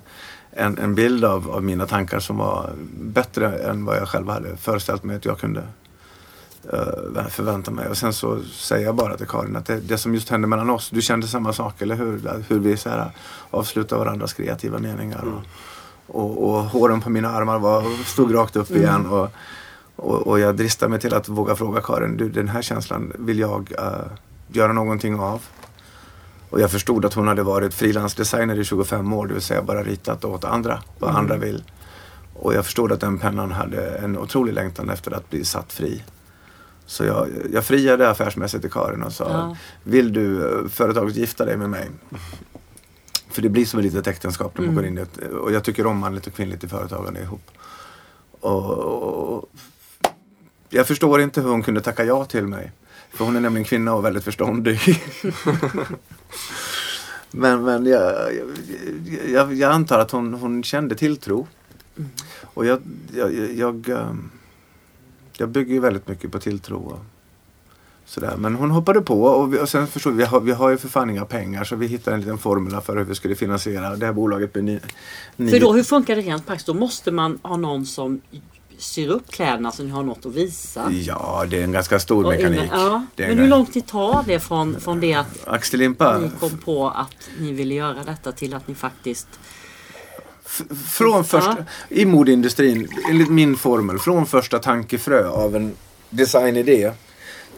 [0.51, 4.57] en, en bild av, av mina tankar som var bättre än vad jag själv hade
[4.57, 5.63] föreställt mig att jag kunde
[6.73, 7.87] uh, förvänta mig.
[7.87, 10.69] Och sen så säger jag bara till Karin att det, det som just hände mellan
[10.69, 12.43] oss, du kände samma sak, eller hur?
[12.47, 13.11] Hur vi så här,
[13.49, 15.19] avslutar varandras kreativa meningar.
[15.19, 15.43] Och, mm
[16.07, 19.05] och, och håren på mina armar var, stod rakt upp igen.
[19.05, 19.29] Och,
[19.95, 23.39] och, och jag dristar mig till att våga fråga Karin, du den här känslan vill
[23.39, 24.11] jag eh,
[24.47, 25.41] göra någonting av.
[26.49, 29.83] Och jag förstod att hon hade varit frilansdesigner i 25 år, det vill säga bara
[29.83, 31.63] ritat åt andra, vad andra vill.
[32.33, 36.03] Och jag förstod att den pennan hade en otrolig längtan efter att bli satt fri.
[36.85, 39.55] Så jag, jag friade affärsmässigt till Karin och sa, Ja.
[39.83, 41.89] vill du eh, företaget gifta dig med mig?
[43.29, 45.63] För det blir som ett litet äktenskap när man går in i ett, och jag
[45.63, 47.51] tycker om manligt och kvinnligt i företagande ihop.
[48.39, 48.73] Och,
[49.33, 49.49] och
[50.69, 52.71] jag förstår inte hur hon kunde tacka ja till mig.
[53.09, 54.79] För hon är nämligen kvinna och väldigt förståndig.
[57.31, 58.31] men men jag,
[59.27, 61.47] jag, jag antar att hon, hon kände tilltro.
[62.41, 62.81] Och jag,
[63.13, 63.91] jag, jag,
[65.37, 66.99] jag bygger ju väldigt mycket på tilltro.
[68.09, 68.35] Sådär.
[68.37, 70.77] Men hon hoppade på och, vi, och sen förstod vi, vi har, vi har ju
[70.77, 73.95] för fan inga pengar så vi hittade en liten formel för hur vi skulle finansiera
[73.95, 74.79] det här bolaget med ni,
[75.35, 76.67] ni, För då, hur funkar det rent praktiskt?
[76.67, 78.21] Då måste man ha någon som
[78.77, 80.91] syr upp kläderna så ni har något att visa.
[80.91, 82.61] Ja, det är en ganska stor Och mekanik.
[82.71, 83.05] ja.
[83.15, 86.57] Men en- hur lång tid tar det från, från det att Axel Limpa, ni kom
[86.57, 89.27] på att ni ville göra detta till att ni faktiskt...
[90.45, 91.55] f- från första,
[91.89, 95.75] i modeindustrin, enligt min formel, från första tankefrö av en
[96.09, 96.91] designidé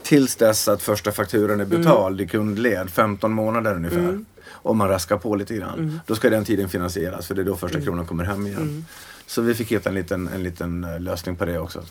[0.04, 4.26] tills dess att första fakturan är betald i kundled, 15 månader ungefär.
[4.52, 6.00] Om man raskar på lite grann.
[6.06, 8.86] Då ska den tiden finansieras för det är då första kronan kommer hem igen.
[9.26, 11.84] Så vi fick hitta en liten, en liten eh, lösning på det också.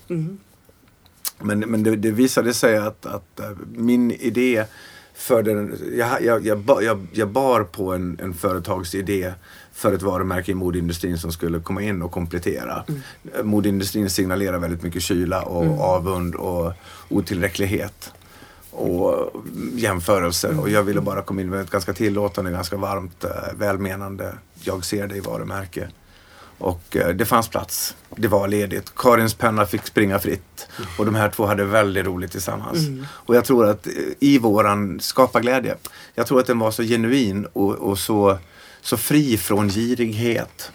[1.38, 4.64] Men, men det, det visade sig att, att eh, min idé
[5.14, 6.47] för den, jag, jag,
[6.83, 9.33] jag, jag bar på en, en företagsidé
[9.79, 12.85] för ett varumärke i modeindustrin som skulle komma in och komplettera.
[13.35, 16.73] Eh, Modeindustrin signalerar väldigt mycket kyla och avund och
[17.09, 18.12] otillräcklighet
[18.71, 19.33] och
[19.75, 20.61] jämförelser.
[20.61, 24.85] Och jag ville bara komma in med ett ganska tillåtande, ganska varmt, eh, välmenande, jag
[24.85, 25.88] ser dig varumärke.
[26.59, 27.97] Och eh, det fanns plats.
[28.17, 28.93] Det var ledigt.
[28.97, 30.69] Karins penna fick springa fritt.
[30.99, 32.79] Och de här två hade väldigt roligt tillsammans.
[33.09, 35.77] Och jag tror att eh, i våran skaparglädje,
[36.14, 38.38] jag tror att den var så genuin och, och så,
[38.81, 40.73] så fri från girighet.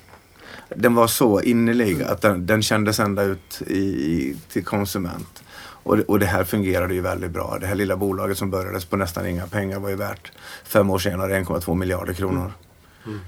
[0.75, 5.43] Den var så innerlig att den, den kändes ända ut i, till konsument.
[5.83, 7.57] Och, och det här fungerade ju väldigt bra.
[7.61, 10.31] Det här lilla bolaget som börjades på nästan inga pengar var ju värt
[10.63, 12.53] fem år senare 1,2 miljarder kronor.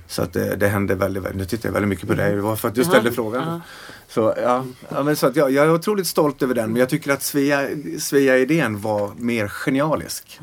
[0.07, 2.41] Så att det, det hände väldigt, väldigt, nu tittar jag väldigt mycket på dig, det
[2.41, 3.43] var för att du Jaha, ställde frågan.
[3.47, 3.61] ja.
[4.07, 6.89] Så, ja, ja, men så att jag, jag är otroligt stolt över den men jag
[6.89, 7.67] tycker att Svea,
[7.99, 10.39] Svea-idén var mer genialisk.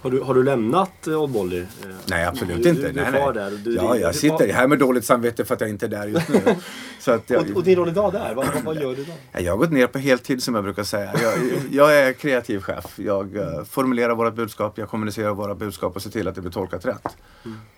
[0.00, 1.60] Har du, har du lämnat eh, Odd Molly?
[1.60, 1.66] Eh,
[2.06, 2.82] Nej absolut Du- inte.
[2.82, 3.32] du- du nej, nej.
[3.34, 3.50] där.
[3.64, 6.28] Du- ja, jag sitter här med dåligt samvete för att jag inte är där just
[6.28, 6.40] nu.
[7.00, 9.12] så att jag, Och, och din roll idag där, vad, vad, gör du då?
[9.32, 11.12] Ja, Jag har gått ner på heltid som jag brukar säga.
[11.22, 11.32] Jag,
[11.70, 12.98] jag är kreativ chef.
[12.98, 16.52] Jag eh, formulerar våra budskap, jag kommunicerar våra budskap och ser till att det blir
[16.52, 17.16] tolkat rätt.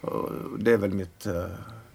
[0.01, 1.33] Och det, är väl mitt, eh,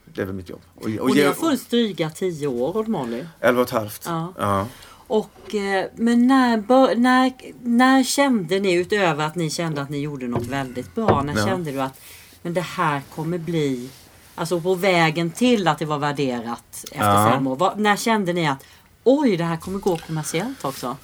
[0.06, 0.62] det är väl mitt jobb.
[0.76, 3.24] Och, och, Och ge- har funnits dryga tio år Odd Molly.
[3.40, 4.02] Elva och ett halvt.
[4.06, 4.34] Ja.
[4.40, 4.68] Ja.
[5.08, 10.28] Och, eh, men när, när, när kände ni, utöver att ni kände att ni gjorde
[10.28, 11.46] något väldigt bra, när Ja.
[11.46, 12.00] kände du att
[12.42, 13.90] men det här kommer bli,
[14.36, 17.30] alltså på vägen till att det var värderat efter Ja.
[17.32, 18.64] fem år, vad, när kände ni att
[19.04, 20.98] oj, det här kommer gå kommersiellt också?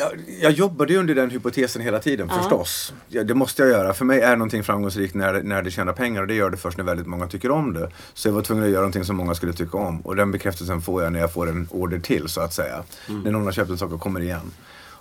[0.00, 2.38] Jag, jag jobbade ju under den hypotesen hela tiden Ja.
[2.38, 2.94] förstås.
[3.08, 3.94] Ja, det måste jag göra.
[3.94, 6.78] För mig är någonting framgångsrikt när, när det tjänar pengar och det gör det först
[6.78, 7.90] när väldigt många tycker om det.
[8.14, 10.00] Så jag var tvungen att göra någonting som många skulle tycka om.
[10.00, 12.82] Och den bekräftelsen får jag när jag får en order till så att säga.
[13.24, 14.50] När någon har köpt en sak och kommer igen.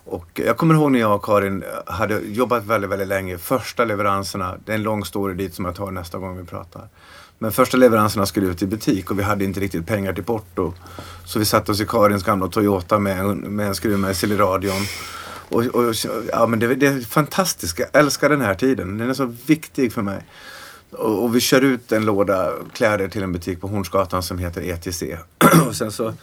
[0.05, 3.37] Och jag kommer ihåg när jag och Karin hade jobbat väldigt, väldigt länge.
[3.37, 6.87] Första leveranserna, det är en lång story dit som jag tar nästa gång vi pratar.
[7.39, 10.73] Men första leveranserna skulle ut i butik och vi hade inte riktigt pengar till porto.
[11.25, 14.81] Så vi satte oss i Karins gamla Toyota med en, med en skruvmejsel i radion.
[15.49, 15.95] Och, och,
[16.31, 17.79] ja, men det, det är fantastiskt.
[17.79, 18.97] Jag älskar den här tiden.
[18.97, 20.25] Den är så viktig för mig.
[20.91, 24.61] Och, och vi kör ut en låda kläder till en butik på Hornsgatan som heter
[24.61, 25.03] ETC.
[25.67, 26.13] och sen så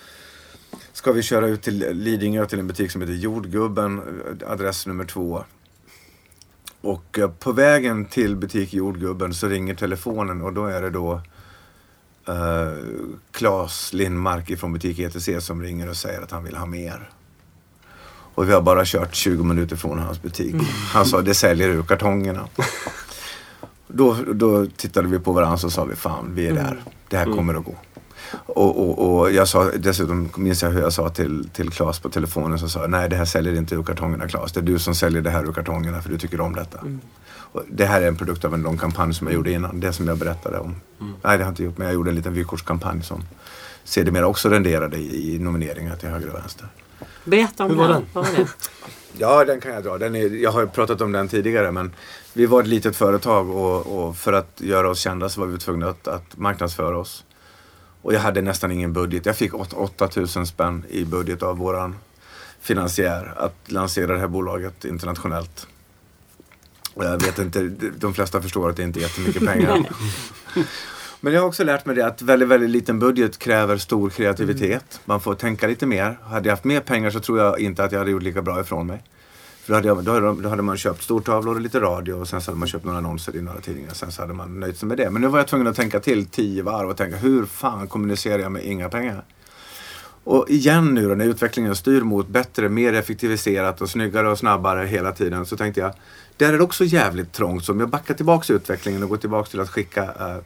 [0.92, 4.02] ska vi köra ut till Lidingö till en butik som heter Jordgubben,
[4.46, 5.44] adress nummer två.
[6.87, 11.20] Och eh, på vägen till butik Jordgubben så ringer telefonen och då är det då
[12.29, 12.72] eh,
[13.31, 17.11] Claes Lindmark från butik ETC som ringer och säger att han vill ha mer.
[18.35, 20.55] Och vi har bara kört 20 minuter från hans butik.
[20.92, 22.49] Han sa det säljer ur kartongerna.
[23.88, 26.83] Då, då tittade vi på varandra och sa vi fan vi är där.
[27.09, 27.75] Det här kommer att gå.
[28.32, 32.08] Och, och, och jag sa, dessutom minns jag hur jag sa till, till Claes på
[32.08, 34.52] telefonen så sa nej det här säljer inte ur kartongerna Claes.
[34.52, 36.78] Det är du som säljer det här ur kartongerna för du tycker om detta.
[37.52, 39.80] Och det här är en produkt av en lång kampanj som jag gjorde innan.
[39.80, 40.74] Det som jag berättade om.
[40.98, 43.24] Nej det har jag inte gjort men jag gjorde en liten vykortskampanj som
[43.84, 46.68] sedermera också renderade i, i nomineringar till höger och vänster.
[47.24, 48.06] Berätta om Hur var den.
[48.12, 48.46] Vad var det?
[49.18, 49.98] Ja, den kan jag dra.
[49.98, 51.92] Den är, jag har ju pratat om den tidigare men
[52.32, 55.58] vi var ett litet företag och, och för att göra oss kända så var vi
[55.58, 57.24] tvungna att, att marknadsföra oss.
[58.07, 59.27] Och jag hade nästan ingen budget.
[59.27, 61.97] Jag fick 8 8000 spänn i budget av våran
[62.61, 65.66] finansiär att lansera det här bolaget internationellt.
[66.95, 67.62] Och jag vet inte,
[67.99, 69.88] de flesta förstår att det inte är jättemycket pengar.
[71.21, 75.01] Men jag har också lärt mig det att väldigt, väldigt liten budget kräver stor kreativitet.
[75.05, 76.19] Man får tänka lite mer.
[76.23, 78.61] Hade jag haft mer pengar så tror jag inte att jag hade gjort lika bra
[78.61, 79.03] ifrån mig.
[79.66, 82.29] För då hade, jag, då hade, då hade man köpt stortavlor och lite radio och
[82.29, 83.90] sen så hade man köpt några annonser i några tidningar.
[83.92, 85.11] Sen så hade man nöjt sig med det.
[85.11, 88.38] Men nu var jag tvungen att tänka till tio varv och tänka hur fan kommunicerar
[88.38, 89.24] jag med inga pengar?
[90.24, 94.87] Och igen nu då när utvecklingen styr mot bättre, mer effektiviserat och snyggare och snabbare
[94.87, 95.92] hela tiden så tänkte jag
[96.37, 99.16] där är det också jävligt trångt så om jag backar tillbaks i utvecklingen och går
[99.16, 100.37] tillbaks till att skicka eh,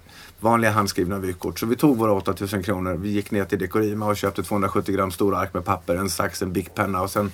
[0.41, 1.59] vanliga handskrivna vykort.
[1.59, 5.11] Så vi tog våra 8000 kronor, vi gick ner till Dekorima och köpte 270 gram
[5.11, 7.33] stora ark med papper, en sax, en bickpenna och sen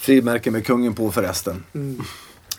[0.00, 1.64] frimärke med kungen på förresten.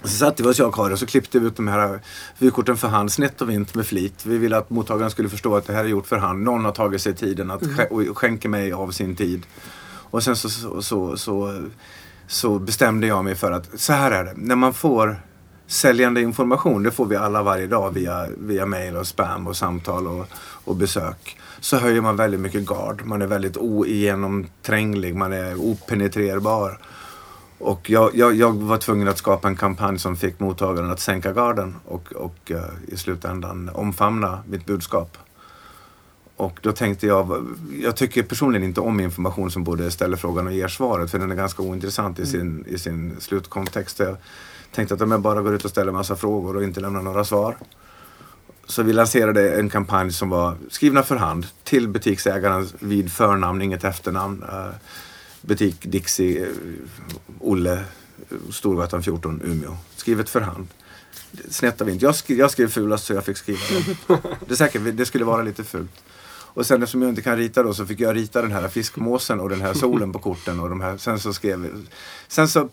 [0.03, 1.99] Så satte vi oss jag och Karin och så klippte vi ut de här
[2.37, 4.25] vykorten för hand, snett och vint med flit.
[4.25, 6.43] Vi ville att mottagaren skulle förstå att det här är gjort för hand.
[6.43, 9.45] Någon har tagit sig tiden att sk- och skänker mig av sin tid.
[10.11, 11.61] Och sen så, så, så, så,
[12.27, 14.33] så bestämde jag mig för att så här är det.
[14.35, 15.21] När man får
[15.67, 20.07] säljande information, det får vi alla varje dag via, via mail och spam och samtal
[20.07, 20.25] och,
[20.65, 21.37] och besök.
[21.59, 23.01] Så höjer man väldigt mycket gard.
[23.05, 26.79] Man är väldigt ogenomtränglig, man är openetrerbar.
[27.63, 31.33] Och jag, jag, jag var tvungen att skapa en kampanj som fick mottagaren att sänka
[31.33, 35.17] garden och, och eh, i slutändan omfamna mitt budskap.
[36.35, 37.47] Och då tänkte jag,
[37.81, 41.31] jag tycker personligen inte om information som både ställer frågan och ger svaret för den
[41.31, 43.99] är ganska ointressant i sin, i sin slutkontext.
[43.99, 44.17] Jag
[44.71, 47.25] tänkte att om jag bara går ut och ställer massa frågor och inte lämnar några
[47.25, 47.57] svar.
[48.65, 53.83] Så vi lanserade en kampanj som var skrivna för hand till butiksägaren vid förnamn, inget
[53.83, 54.43] efternamn.
[54.43, 54.75] Eh,
[55.41, 56.47] butik Dixie,
[57.39, 57.83] Olle,
[58.51, 59.77] Storgatan 14, Umeå.
[59.95, 60.67] Skrivet för hand.
[61.49, 62.05] Snett av inte.
[62.05, 64.17] Jag skrev, jag skrev fulast så jag fick skriva det.
[64.47, 65.91] Det, är säkert, det skulle vara lite fult.
[66.53, 69.39] Och sen eftersom jag inte kan rita då så fick jag rita den här fiskmåsen
[69.39, 70.59] och den här solen på korten.
[70.59, 71.69] Och de här, sen så skrev vi.
[72.27, 72.69] Sen så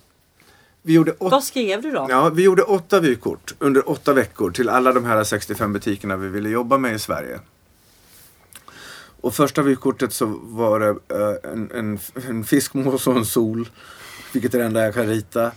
[0.83, 2.07] vi gjorde åtta, Vad skrev du då?
[2.11, 6.28] ja, vi gjorde åtta vykort under åtta veckor till alla de här 65 butikerna vi
[6.28, 7.40] ville jobba med i Sverige.
[9.20, 13.68] Och första vykortet så var det eh, en, en, en fiskmås och en sol.
[14.33, 15.52] Vilket är det enda jag kan rita.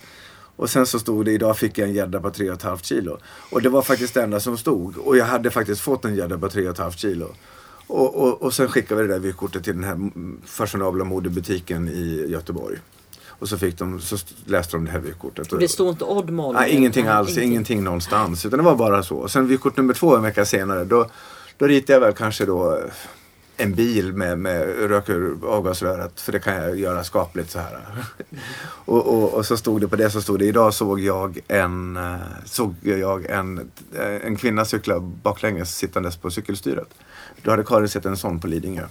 [0.56, 3.18] Och sen så stod det idag fick jag en gädda på 3,5 kilo.
[3.50, 4.98] Och det var faktiskt det enda som stod.
[4.98, 7.34] Och jag hade faktiskt fått en gädda på 3,5 kilo.
[7.86, 10.10] Och, och, och sen skickade vi det där vykortet till den här
[10.46, 12.78] fashionabla modebutiken i Göteborg.
[13.28, 15.50] Och så, fick de, så läste de det här vykortet.
[15.60, 16.58] Det stod inte Odd Molly?
[16.58, 17.28] Nej, ingenting alls.
[17.28, 17.50] ingenting.
[17.50, 18.46] Ingenting någonstans.
[18.46, 19.16] Utan det var bara så.
[19.16, 20.84] Och sen vykort nummer två en vecka senare.
[20.84, 21.10] Då,
[21.56, 22.80] då ritade jag väl kanske då
[23.62, 26.20] en bil med, med rök ur avgasröret.
[26.20, 27.78] För det kan jag göra skapligt så här.
[28.64, 31.96] och, och, och så stod det på det så stod det idag såg jag en,
[31.96, 36.88] eh, såg jag en, eh, en kvinna cykla baklänges sittandes på cykelstyret.
[37.42, 38.86] Då hade Karin sett en sån på Lidingö.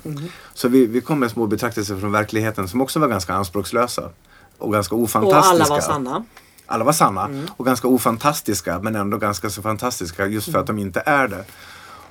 [0.54, 4.10] Så vi, vi kom med små betraktelser från verkligheten som också var ganska anspråkslösa.
[4.58, 5.64] Och ganska Och ofantastiska.
[5.64, 6.26] alla var sanna?
[6.66, 10.80] Alla var sanna och ganska ofantastiska men ändå ganska så fantastiska just för att de
[10.80, 11.46] inte är det.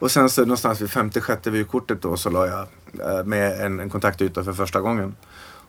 [0.00, 2.66] Och sen så någonstans vid 56 vykortet då så la jag
[3.18, 5.14] eh, med en, en kontaktyta för första gången.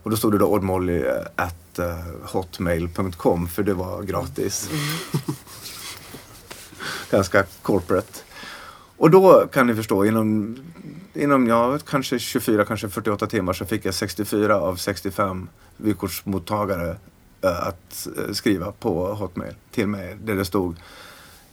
[0.03, 4.69] Och då stod det då oddmolly eh, at eh, hotmail.com för det var gratis.
[7.11, 8.19] ganska corporate.
[8.97, 10.57] Och då kan ni förstå inom,
[11.13, 16.95] inom ja, kanske 24, kanske 48 timmar så fick jag 64 av 65 vykortsmottagare
[17.41, 20.75] att skriva på Hotmail till mig där det stod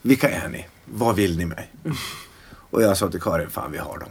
[0.02, 0.66] Vilka är ni?
[0.84, 1.72] Vad vill ni mig?
[2.70, 4.08] Och jag sa till Karin, fan vi har dem.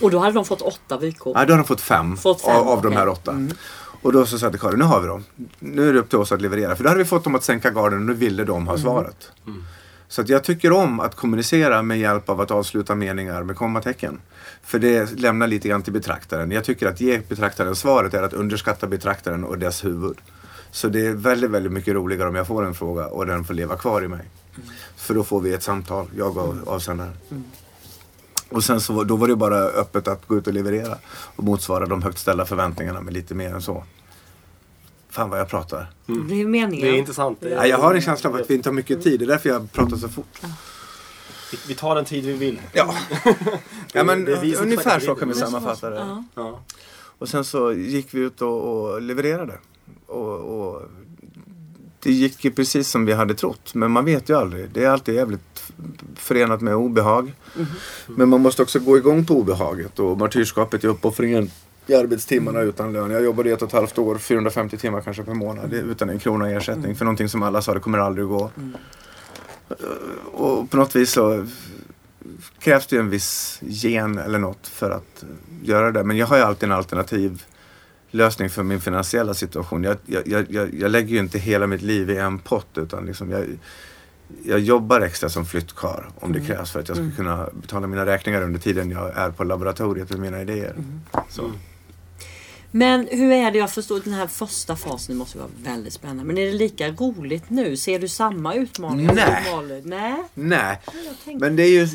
[0.00, 1.36] Och då hade de fått åtta vykort?
[1.36, 3.32] Nej, då har de fått fem, Fått fem, av, av de här okej.
[3.34, 3.46] Mm.
[3.46, 3.56] åtta.
[4.02, 5.24] Och då så sa jag till Karin, nu har vi dem.
[5.58, 6.76] Nu är det upp till oss att leverera.
[6.76, 8.68] För då hade vi fått dem att sänka garden och nu ville de Mm.
[8.68, 9.30] ha svaret.
[10.08, 14.20] Så att jag tycker om att kommunicera med hjälp av att avsluta meningar med kommatecken.
[14.62, 16.50] För det lämnar lite grann till betraktaren.
[16.50, 20.16] Jag tycker att ge betraktaren svaret är att underskatta betraktaren och dess huvud.
[20.70, 23.54] Så det är väldigt, väldigt mycket roligare om jag får en fråga och den får
[23.54, 24.30] leva kvar i mig.
[24.96, 27.12] För då får vi ett samtal, jag och avsändaren.
[28.48, 30.98] Och sen så då var det bara öppet att gå ut och leverera
[31.36, 33.84] och motsvara de högt ställda förväntningarna med lite mer än så.
[35.10, 35.90] Fan vad jag pratar.
[36.06, 36.86] Det är meningen.
[36.86, 37.38] Det är intressant.
[37.40, 39.20] Det är- Ja, jag har en känsla av att vi inte har mycket tid.
[39.20, 40.40] Det är därför jag pratar så fort.
[41.68, 42.60] Vi, tar den tid vi vill.
[42.72, 42.94] Ja,
[43.92, 45.96] ja men ungefär så kan vi sammanfatta det.
[45.96, 46.24] Ja.
[46.34, 46.60] Ja.
[47.18, 49.58] Och sen så gick vi ut och, och levererade.
[50.06, 50.82] Och, och
[52.02, 53.74] det gick ju precis som vi hade trott.
[53.74, 54.70] Men man vet ju aldrig.
[54.70, 55.55] Det är alltid jävligt
[56.14, 57.32] förenat med obehag.
[58.06, 59.98] Men man måste också gå igång på obehaget.
[59.98, 61.50] Och martyrskapet i uppoffringen
[61.86, 63.10] i arbetstimmarna utan lön.
[63.10, 65.72] Jag jobbade i ett och ett halvt år, 450 timmar kanske per månad.
[65.72, 68.50] Utan en krona i ersättning för någonting som alla sa det kommer aldrig gå.
[69.68, 71.46] Eh, och på något vis så
[72.58, 75.24] krävs det ju en viss gen eller något för att
[75.62, 76.04] göra det.
[76.04, 77.42] Men jag har ju alltid en alternativ
[78.10, 79.84] lösning för min finansiella situation.
[79.84, 83.06] Jag, jag, jag, jag, jag lägger ju inte hela mitt liv i en pott utan
[83.06, 83.46] liksom jag,
[84.44, 88.06] jag jobbar extra som flyttkarl om det krävs för att jag ska kunna betala mina
[88.06, 90.74] räkningar under tiden jag är på laboratoriet med mina idéer.
[91.28, 91.50] Så.
[92.70, 93.58] Men hur är det?
[93.58, 96.24] Jag förstår den här första fasen måste vara väldigt spännande.
[96.24, 97.76] Men är det lika roligt nu?
[97.76, 99.14] Ser du samma utmaningar?
[99.14, 99.44] Nej.
[99.82, 100.24] Nej.
[100.34, 101.88] Nej, men det är ju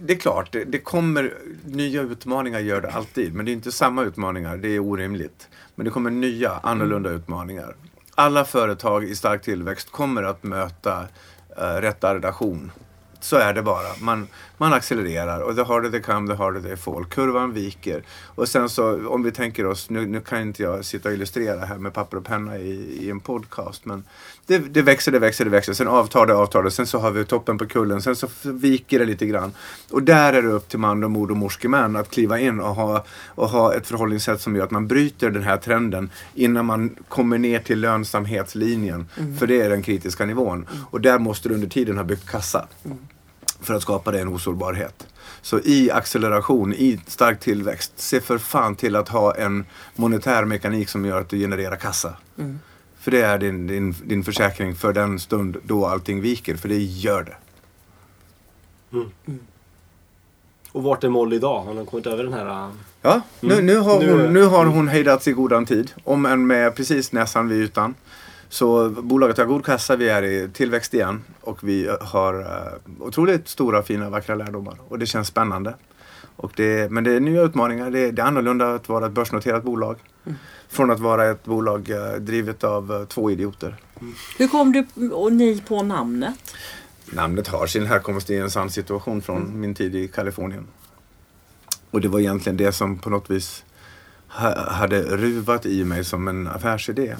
[0.00, 3.34] det är klart, det, det kommer nya utmaningar gör det alltid.
[3.34, 5.48] Men det är inte samma utmaningar, det är orimligt.
[5.74, 7.76] Men det kommer nya, annorlunda utmaningar.
[8.14, 11.06] Alla företag i stark tillväxt kommer att möta
[11.58, 12.70] Eh, uh, retardation.
[13.20, 13.96] Så är det bara.
[14.00, 17.04] Man, man accelererar och the harder they come, the harder they fall.
[17.04, 18.02] Kurvan viker.
[18.24, 21.64] Och sen så om vi tänker oss, nu, nu kan inte jag sitta och illustrera
[21.64, 23.84] här med papper och penna i, i en podcast.
[23.84, 24.04] Men
[24.48, 25.72] det, det växer, det växer, det växer.
[25.72, 26.70] Sen avtar det, avtar det.
[26.70, 28.02] Sen så har vi toppen på kullen.
[28.02, 29.52] Sen så viker det lite grann.
[29.90, 32.74] Och där är det upp till man och mod och morskemän att kliva in och
[32.74, 36.96] ha, och ha ett förhållningssätt som gör att man bryter den här trenden innan man
[37.08, 39.08] kommer ner till lönsamhetslinjen.
[39.38, 40.66] För det är den kritiska nivån.
[40.90, 42.66] Och där måste du under tiden ha byggt kassa
[43.60, 45.06] för att skapa dig en osårbarhet.
[45.42, 49.64] Så i acceleration, i stark tillväxt, se för fan till att ha en
[49.96, 52.16] monetär mekanik som gör att du genererar kassa.
[53.08, 56.78] För det är din, din, din försäkring för den stund då allting viker, för det
[56.78, 57.36] gör det.
[60.72, 61.60] Och vart är Molly idag?
[61.60, 62.46] Har hon kommit över den här...
[62.46, 62.70] äh,
[63.02, 65.92] Ja, nu, nu, har Nu- hon, nu har hon hejdats i godan tid.
[66.04, 67.94] Om än med precis näsan vid ytan.
[68.48, 72.46] Så bolaget har god kassa, vi är i tillväxt igen och vi har uh,
[73.06, 74.76] otroligt stora, fina, vackra lärdomar.
[74.88, 75.74] Och det känns spännande.
[76.38, 77.90] Och det, men det är nya utmaningar.
[77.90, 79.96] Det är, det är annorlunda att vara ett börsnoterat bolag.
[80.68, 83.76] Från att vara ett bolag eh, drivet av eh, två idioter.
[84.38, 86.54] Hur kom du och ni på namnet?
[87.12, 90.66] Namnet har sin härkomst i en sann situation från min tid i Kalifornien.
[91.90, 93.64] Och det var egentligen det som på något vis
[94.28, 97.16] ha, hade ruvat i mig som en affärsidé.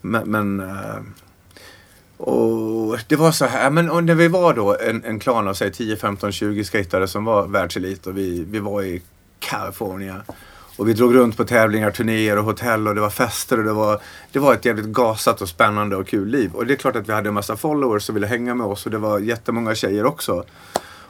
[0.00, 1.00] Men, men eh,
[2.16, 5.54] och det var så här, men och när vi var då en, en klan av
[5.54, 9.02] säg 10, 15, 20 skatare som var världselit och vi, vi var i
[9.38, 10.22] Kalifornien.
[10.76, 13.72] Och vi drog runt på tävlingar, turnéer och hotell och det var fester och det
[13.72, 14.00] var,
[14.32, 16.50] det var ett jävligt gasat och spännande och kul liv.
[16.54, 18.86] Och det är klart att vi hade en massa followers som ville hänga med oss
[18.86, 20.44] och det var jättemånga tjejer också.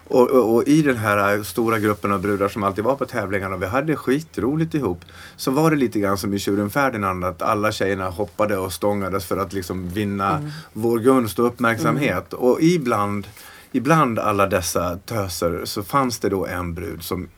[0.08, 3.54] Och, och, och i den här stora gruppen av brudar som alltid var på tävlingarna
[3.54, 5.04] och vi hade skitroligt ihop.
[5.36, 9.24] Så var det lite grann som i Tjuren Ferdinand att alla tjejerna hoppade och stångades
[9.24, 12.32] för att liksom vinna vår gunst och uppmärksamhet.
[12.32, 13.26] Och ibland,
[13.72, 17.28] ibland alla dessa töser så fanns det då en brud som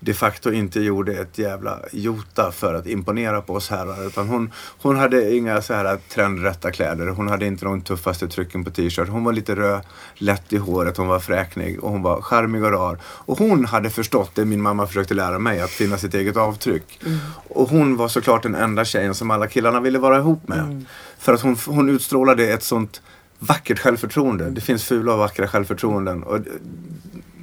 [0.00, 4.06] de facto inte gjorde ett jävla jota för att imponera på oss herrar.
[4.06, 7.06] Utan hon, hon hade inga så här trendrätta kläder.
[7.06, 9.08] Hon hade inte de tuffaste trycken på t-shirt.
[9.08, 9.80] Hon var lite röd,
[10.14, 12.98] lätt i håret, hon var fräknig och hon var charmig och rar.
[13.04, 17.00] Och hon hade förstått det min mamma försökte lära mig, att finna sitt eget avtryck.
[17.48, 20.84] Och hon var såklart den enda tjejen som alla killarna ville vara ihop med.
[21.18, 23.02] För att hon, hon utstrålade ett sånt
[23.38, 24.50] vackert självförtroende.
[24.50, 26.22] Det finns fula och vackra självförtroenden.
[26.22, 26.38] Och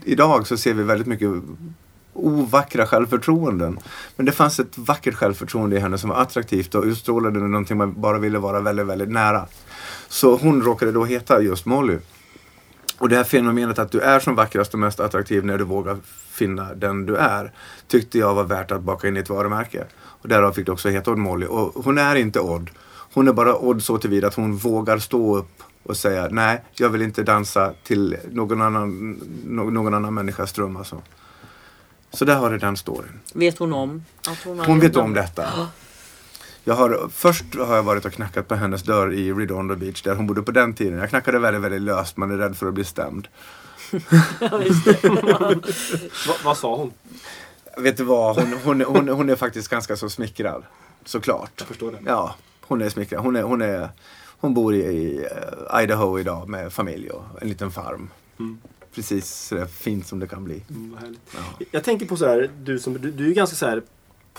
[0.05, 1.29] idag så ser vi väldigt mycket
[2.17, 3.79] ovackra självförtroenden.
[4.15, 8.01] Men det fanns ett vackert självförtroende i henne som var attraktivt och utstrålade någonting man
[8.01, 9.45] bara ville vara väldigt, väldigt nära.
[10.07, 11.97] Så hon råkade då heta just Molly.
[12.99, 15.97] Och det här fenomenet att du är som vackrast och mest attraktiv när du vågar
[16.31, 17.51] finna den du är
[17.87, 19.83] tyckte jag var värt att baka in i ett varumärke.
[19.99, 21.45] Och därav fick det också heta Odd Molly.
[21.45, 22.69] Och hon är inte Odd.
[23.13, 26.89] Hon är bara Odd så tillvida att hon vågar stå upp och säga nej, jag
[26.89, 30.77] vill inte dansa till någon annan, någon annan människas dröm.
[30.77, 31.01] Alltså.
[32.11, 33.19] Så där har du den storyn.
[33.33, 35.69] Vet hon om att hon har Hon vet om detta.
[36.63, 40.15] Jag har, först har jag varit och knackat på hennes dörr i Redondo Beach där
[40.15, 40.99] hon bodde på den tiden.
[40.99, 42.17] Jag knackade väldigt, väldigt löst.
[42.17, 43.27] Man är rädd för att bli stämd.
[44.39, 45.03] Ja, just det.
[46.27, 46.91] Va, vad sa hon?
[47.77, 48.35] Vet du vad?
[48.35, 50.63] Hon, hon, hon, hon är faktiskt ganska så smickrad.
[51.05, 51.51] Såklart.
[51.57, 51.97] Jag förstår det.
[52.05, 53.23] Ja, hon är smickrad.
[53.23, 53.89] Hon, är, hon, är,
[54.39, 55.27] hon bor i, i
[55.71, 58.09] eh, Idaho idag med familj och en liten farm.
[58.39, 58.57] Mm.
[58.95, 60.61] Precis sådär fint som det kan bli.
[60.69, 61.15] Mm.
[61.35, 61.65] Ja.
[61.71, 63.81] Jag tänker på så här, du, som, du, du är ganska så här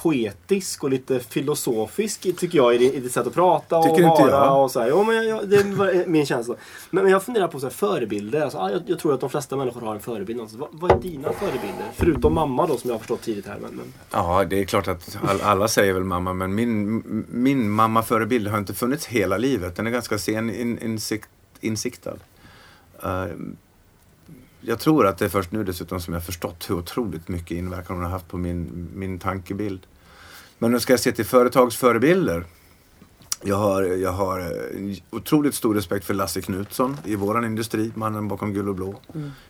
[0.02, 3.96] poetisk och lite filosofisk tycker jag i ditt, i ditt sätt att prata och Tycker
[3.96, 4.30] inte vara.
[4.30, 4.64] jag.
[4.64, 4.88] Och så här.
[4.88, 6.54] Jo, men jag, det var min känsla.
[6.90, 8.40] Men, men jag funderar på så här, förebilder.
[8.40, 10.40] Alltså, ah, jag, jag tror att de flesta människor har en förebild.
[10.40, 11.90] Alltså, vad, vad är dina förebilder?
[11.94, 13.58] Förutom mamma då som jag har förstått tidigt här.
[13.62, 17.70] Men, men, Ja, det är klart att all, alla säger väl mamma, men min, min
[17.70, 19.76] mamma-förebild har inte funnits hela livet.
[19.76, 21.28] Den är ganska sen in, insikt,
[21.60, 22.16] insiktad.
[23.02, 23.24] Eh,
[24.60, 27.96] jag tror att det är först nu dessutom som jag förstått hur otroligt mycket inverkan
[27.96, 29.80] hon har haft på min, min tankebild.
[30.58, 32.44] Men nu ska jag se till företagsförebilder.
[33.42, 38.28] Jag har, jag har eh, otroligt stor respekt för Lasse Knutsson i våran industri, mannen
[38.28, 39.00] bakom Gul och Blå.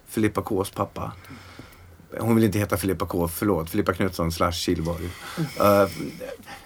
[0.09, 1.13] Filippa Ks pappa.
[2.19, 3.71] Hon vill inte heta Filippa K, förlåt.
[3.71, 5.05] Filippa Knutsson slash Kihlborg.
[5.05, 5.91] Uh,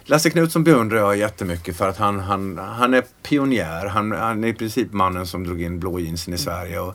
[0.04, 3.86] Lasse Knutsson beundrar jag jättemycket för att han, han, han är pionjär.
[3.86, 6.80] Han, han är i princip mannen som drog in blå jeansen i Sverige.
[6.80, 6.94] Och,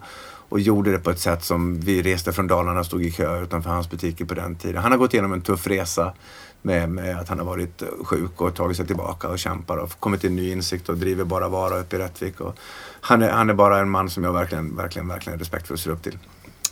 [0.49, 3.43] och gjorde det på ett sätt som vi reste från Dalarna och stod i kö
[3.43, 4.81] utanför hans butiker på den tiden.
[4.81, 6.13] Han har gått igenom en tuff resa
[6.61, 10.21] med, med att han har varit sjuk och tagit sig tillbaka och kämpar och kommit
[10.21, 12.41] till en ny insikt och driver bara vara uppe i Rättvik.
[12.41, 12.55] Och
[13.01, 15.79] han, är, han är bara en man som jag verkligen, verkligen, verkligen respekt för och
[15.79, 16.17] ser upp till.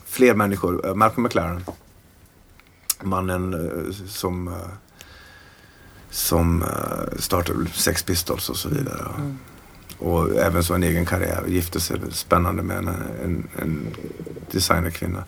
[0.05, 1.65] Fler människor, eh, Malcolm McLaren.
[3.01, 4.53] Mannen eh, som, eh,
[6.09, 6.63] som
[7.19, 9.05] startade Sex Pistols och så vidare.
[9.17, 9.37] Mm.
[9.99, 11.43] Och även så en egen karriär.
[11.47, 12.87] Gifte sig spännande med en,
[13.23, 13.87] en, en
[14.51, 15.23] designerkvinna.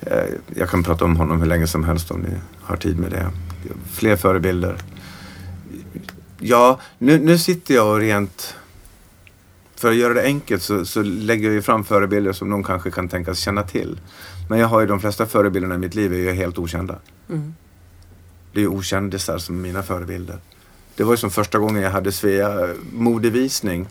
[0.00, 0.24] Eh,
[0.54, 3.30] Jag kan prata om honom hur länge som helst om ni har tid med det.
[3.92, 4.76] Fler förebilder.
[6.38, 8.54] Ja, nu, nu sitter jag och rent...
[9.76, 12.90] För att göra det enkelt så, så lägger jag ju fram förebilder som någon kanske
[12.90, 14.00] kan tänkas känna till.
[14.48, 16.98] Men jag har ju de flesta förebilderna i mitt liv är ju helt okända.
[17.28, 17.54] Mm.
[18.52, 20.38] Det är ju okändisar som är mina förebilder.
[20.98, 23.86] Det var ju som första gången jag hade Svea modevisning.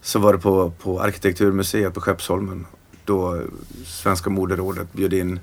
[0.00, 2.66] Så var det på, på Arkitekturmuseet på Skeppsholmen.
[3.04, 3.42] Då
[3.86, 5.40] Svenska Moderådet bjöd in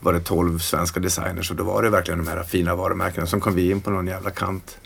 [0.00, 3.26] var det 12 svenska designers och då var det verkligen de här fina varumärkena.
[3.26, 4.78] Som kom vi in på någon jävla kant.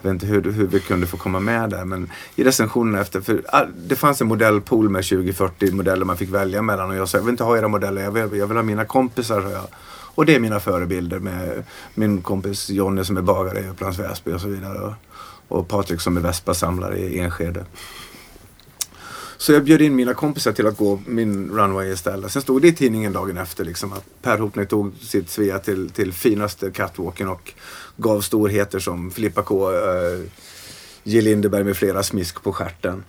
[0.00, 3.20] Jag vet inte hur, hur vi kunde få komma med där men i recensionerna efter,
[3.20, 3.42] för
[3.76, 7.22] det fanns en modellpool med 20-40 modeller man fick välja mellan och jag sa jag
[7.22, 9.40] vill inte ha era modeller, jag vill, jag vill ha mina kompisar.
[9.40, 9.66] Så Jag.
[10.14, 14.32] Och det är mina förebilder med min kompis Jonny som är bagare i Upplands Väsby
[14.32, 14.78] och så vidare.
[14.78, 14.94] Och,
[15.58, 17.64] och Patrik som är Vespa-samlare i Enskede.
[19.40, 22.32] Så jag bjöd in mina kompisar till att gå min runway istället.
[22.32, 25.90] Sen stod det i tidningen dagen efter liksom att Per Hopney tog sitt Svea till,
[25.90, 27.52] till finaste catwalken och
[27.96, 30.26] gav storheter som Filippa K, eh, uh,
[31.02, 33.04] Jill Lindeberg med flera smisk på stjärten.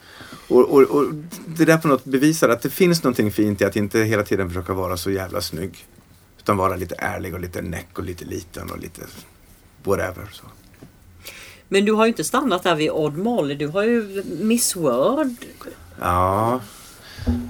[0.48, 1.06] Och, och, och
[1.46, 4.48] det där på något bevisar att det finns någonting fint i att inte hela tiden
[4.48, 5.86] försöka vara så jävla snygg.
[6.44, 9.02] Utan vara lite ärlig och lite näck och lite liten och lite
[9.84, 10.30] whatever.
[10.32, 10.44] Så.
[11.68, 13.56] Men du har ju inte stannat där vid Odd Molly.
[13.56, 15.36] Du har ju Miss World.
[16.00, 16.60] Ja,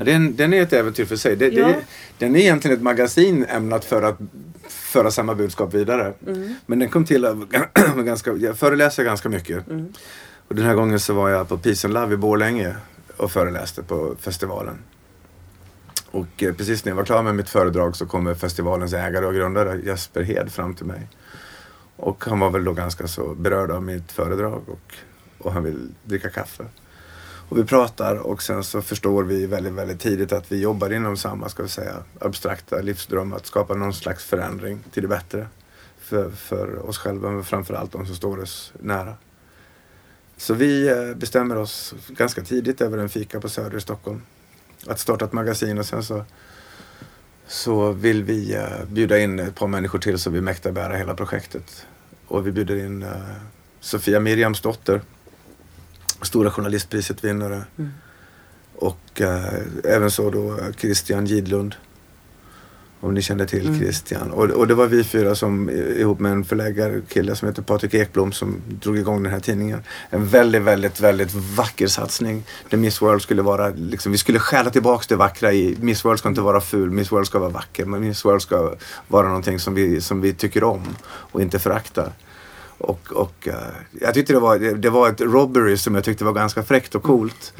[0.05, 1.35] den, den är ett äventyr för sig.
[1.35, 1.67] Det, Ja.
[1.67, 1.81] det,
[2.17, 4.17] den är egentligen ett magasin ämnat för att
[4.67, 6.13] föra samma budskap vidare.
[6.65, 7.47] Men den kom till av
[7.95, 9.63] ganska, jag föreläser ganska mycket.
[10.47, 12.75] Och den här gången så var jag på Peace and Love i Borlänge
[13.17, 14.77] och föreläste på festivalen.
[16.11, 19.33] Och eh, precis när jag var klar med mitt föredrag så kommer festivalens ägare och
[19.33, 21.07] grundare Jesper Hed fram till mig.
[21.95, 24.93] Och han var väl då ganska så berörd av mitt föredrag och,
[25.37, 26.63] och han vill dricka kaffe.
[27.49, 31.17] Och vi pratar och sen så förstår vi väldigt, väldigt tidigt att vi jobbar inom
[31.17, 33.33] samma, ska vi säga, abstrakta livsdröm.
[33.33, 35.47] Att skapa någon slags förändring till det bättre.
[35.99, 39.13] För, för oss själva men framförallt de som står oss nära.
[40.37, 44.21] Så vi eh, bestämmer oss ganska tidigt över en fika på Söder i Stockholm.
[44.87, 46.25] Att starta ett magasin och sen så,
[47.47, 51.13] så vill vi eh, bjuda in ett par människor till så vi mäktar bära hela
[51.13, 51.85] projektet.
[52.27, 53.09] Och vi bjuder in eh,
[53.79, 55.01] Sofia Miriamsdotter
[56.21, 57.63] Stora journalistpriset vinnare.
[57.77, 57.91] Mm.
[58.75, 61.75] Och eh, även så då eh, Christian Gidlund.
[63.03, 63.79] Om ni känner till Mm.
[63.79, 64.31] Christian.
[64.31, 67.93] Och, och det var vi fyra som eh, ihop med en förläggarkille som heter Patrik
[67.93, 69.83] Ekblom som drog igång den här tidningen.
[70.09, 72.43] En väldigt, väldigt, väldigt vacker satsning.
[72.69, 76.19] Där Miss World skulle vara, liksom, vi skulle stjäla tillbaks det vackra i Miss World
[76.19, 77.85] ska inte vara ful, Miss World ska vara vacker.
[77.85, 78.73] Men Miss World ska
[79.07, 82.11] vara någonting som vi, som vi tycker om och inte föraktar.
[82.77, 83.55] Och, och eh,
[84.01, 86.95] jag tyckte det var, det, det var ett robbery som jag tyckte var ganska fräckt
[86.95, 87.53] och coolt.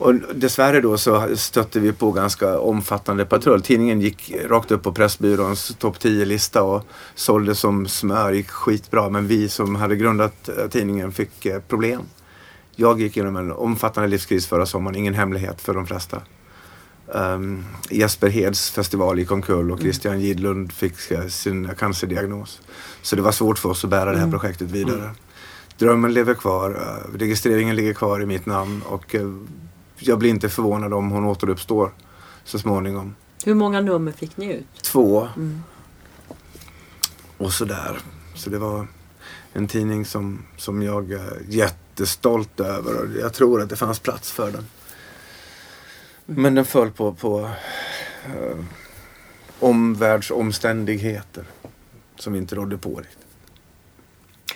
[0.00, 3.62] Och dessvärre då så stötte vi på ganska omfattande patrull.
[3.62, 9.08] Tidningen gick rakt upp på Pressbyråns topp 10-lista och sålde som smör, gick skitbra.
[9.08, 12.02] Men vi som hade grundat eh, tidningen fick eh, problem.
[12.76, 16.22] Jag gick igenom en omfattande livskris förra sommaren, ingen hemlighet för de flesta.
[17.06, 22.60] Um, Jesper Heds festival gick omkull och Christian Gidlund fick eh, sin cancerdiagnos.
[23.02, 25.10] Så det var svårt för oss att bära det här projektet vidare.
[25.78, 29.14] Drömmen lever kvar, registreringen ligger kvar i mitt namn och
[30.00, 31.92] jag blir inte förvånad om hon återuppstår
[32.44, 33.14] så småningom.
[33.44, 34.82] Hur många nummer fick ni ut?
[34.82, 35.28] Två.
[35.36, 35.62] Mm.
[37.36, 37.98] Och sådär.
[38.34, 38.86] Så det var
[39.52, 44.32] en tidning som, som jag är jättestolt över och jag tror att det fanns plats
[44.32, 44.66] för den.
[46.26, 47.50] Men den föll på, på
[48.26, 48.64] eh,
[49.60, 51.44] omvärldsomständigheter
[52.16, 53.16] som inte rådde på riktigt.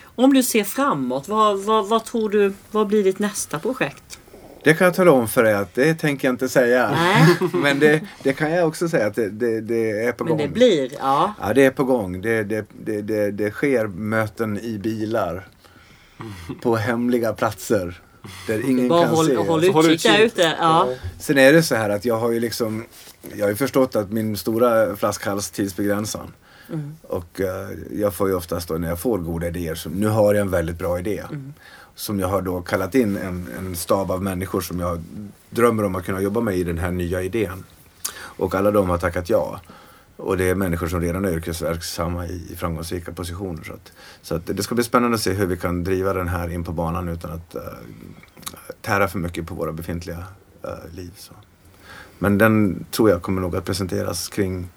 [0.05, 4.19] Om du ser framåt, vad, vad, vad tror du, vad blir ditt nästa projekt?
[4.65, 6.91] Det kan jag tala om för dig att det tänker jag inte säga.
[6.91, 10.31] Nej, Men det, det kan jag också säga att det, det, det är på men
[10.31, 10.39] gång.
[10.39, 11.35] det blir, ja.
[11.41, 12.21] Ja, det är på gång.
[12.21, 15.47] Det, det, det, det, det sker möten i bilar.
[16.63, 18.01] På hemliga platser.
[18.47, 19.37] Där ingen Bara kan håll, se.
[19.37, 20.39] håll Så håll utkik där utkik.
[20.39, 20.57] ute.
[20.61, 20.89] Ja.
[21.19, 22.85] Sen är det så här att jag har ju liksom
[23.37, 26.29] Jag har ju förstått att min stora flaskhals tidsbegränsad.
[26.69, 26.95] Mm.
[27.03, 30.35] Och eh, jag får ju oftast då när jag får goda idéer, så nu har
[30.35, 31.23] jag en väldigt bra idé.
[31.31, 31.53] Mm.
[31.95, 35.03] Som jag har då kallat in en, en stab av människor som jag
[35.51, 37.65] drömmer om att kunna jobba med i den här nya idén.
[38.17, 39.61] Och alla de har tackat ja.
[40.17, 43.65] Och det är människor som redan är yrkesverksamma i framgångsrika positioner.
[43.65, 43.93] Så, att,
[44.23, 46.65] så att det ska bli spännande att se hur vi kan driva den här in
[46.65, 47.63] på banan utan att uh,
[48.81, 50.25] tära för mycket på våra befintliga
[50.65, 51.13] uh, liv.
[51.17, 51.33] Så.
[52.19, 54.69] Men den tror jag kommer nog att presenteras kring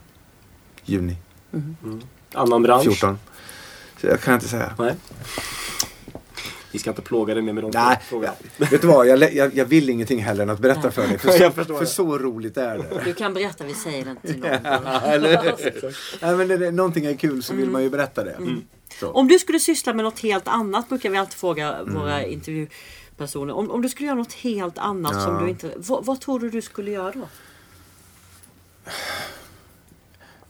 [0.85, 1.17] juni
[1.53, 2.01] Mm.
[2.33, 2.83] Annan bransch?
[2.83, 3.19] 14.
[4.01, 4.73] Så jag kan inte säga.
[4.79, 4.95] Nej.
[6.71, 8.33] Vi ska inte plåga dig mer med de Nej, frågorna.
[8.57, 9.07] vet du vad?
[9.07, 11.17] Jag, jag, jag vill ingenting heller än att berätta för dig.
[11.19, 13.01] För så, för så roligt är det.
[13.05, 14.51] Du kan berätta, vi säger det inte till någon.
[15.03, 15.55] Eller?
[16.21, 18.37] Nej, men när det, någonting är kul så vill man ju berätta det.
[18.99, 19.11] Så.
[19.11, 21.93] Om du skulle syssla med något helt annat brukar vi alltid fråga Mm.
[21.93, 23.53] våra intervjupersoner.
[23.53, 25.41] Om, om du skulle göra något helt annat som Ja.
[25.43, 25.71] du inte...
[25.75, 27.27] Vad, vad tror du du skulle göra då?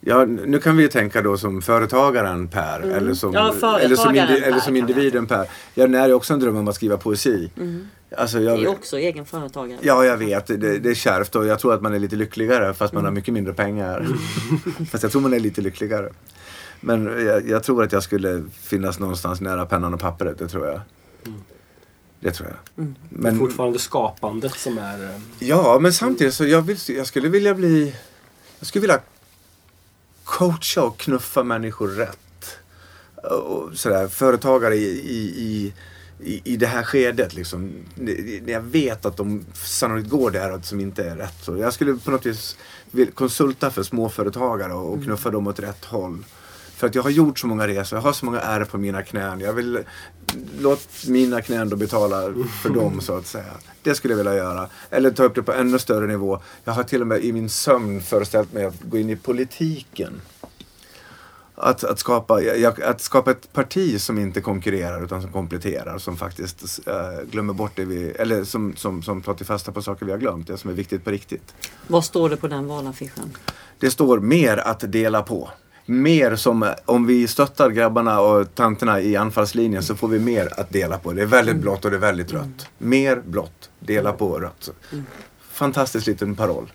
[0.09, 2.79] Ja, nu kan vi ju tänka då som företagaren Per.
[2.79, 5.47] Eller som, Ja, företagaren eller som, indi- Per eller som individen Per.
[5.73, 7.49] Jag när också en dröm om att skriva poesi.
[8.17, 9.77] Alltså, Det jag, är också egen företagare.
[9.81, 10.47] Ja, jag vet.
[10.47, 13.11] Det, det är kärvt och jag tror att man är lite lyckligare fast man har
[13.11, 14.07] mycket mindre pengar.
[14.91, 16.09] fast jag tror man är lite lyckligare.
[16.79, 20.67] Men jag, jag tror att jag skulle finnas någonstans nära pennan och pappret, det tror
[20.67, 20.81] jag.
[22.19, 22.57] Det tror jag.
[22.75, 25.03] Men Men, fortfarande skapandet som är...
[25.03, 27.95] eh, ja, men samtidigt så jag, vill, jag skulle vilja bli...
[28.59, 28.99] Jag skulle vilja
[30.27, 32.57] coacha och knuffa människor rätt.
[33.23, 35.73] Och sådär, företagare i, i,
[36.23, 37.33] i, i, det här skedet.
[37.33, 37.71] Liksom.
[37.95, 41.33] Det- Jag vet att de sannolikt går där som inte är rätt.
[41.41, 42.57] Så jag skulle på något vis
[43.13, 46.23] konsulta för småföretagare och och knuffa dem åt rätt håll.
[46.77, 49.03] För att jag har gjort så många resor, jag har så många ärr på mina
[49.03, 49.39] knän.
[49.39, 49.79] Jag vill
[50.59, 53.53] låt mina knän då betala för dem så att säga.
[53.83, 54.69] Det skulle jag vilja göra.
[54.89, 56.39] Eller ta upp det på ännu större nivå.
[56.63, 60.21] Jag har till och med i min sömn föreställt mig att gå in i politiken.
[61.55, 62.41] Att, att, skapa,
[62.83, 65.97] att skapa ett parti som inte konkurrerar utan som kompletterar.
[65.97, 66.93] Som faktiskt eh,
[67.31, 70.19] glömmer bort det vi, eller som, som, som tar till fasta på saker vi har
[70.19, 70.47] glömt.
[70.47, 71.55] Det som är viktigt på riktigt.
[71.87, 73.37] Vad står det på den valaffischen?
[73.79, 75.49] Det står mer att dela på.
[75.89, 80.69] Mer som om vi stöttar grabbarna och tanterna i anfallslinjen så får vi mer att
[80.69, 81.13] dela på.
[81.13, 82.69] Det är väldigt blått och det är väldigt rött.
[82.77, 84.69] Mer blått, dela på rött.
[85.51, 86.71] Fantastisk liten paroll.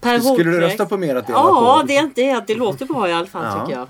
[0.00, 1.86] Per Skulle du rösta på mer att dela Ja, på?
[1.86, 2.44] det är inte det.
[2.46, 3.66] Det låter bra i alla fall Ja.
[3.66, 3.88] tycker jag.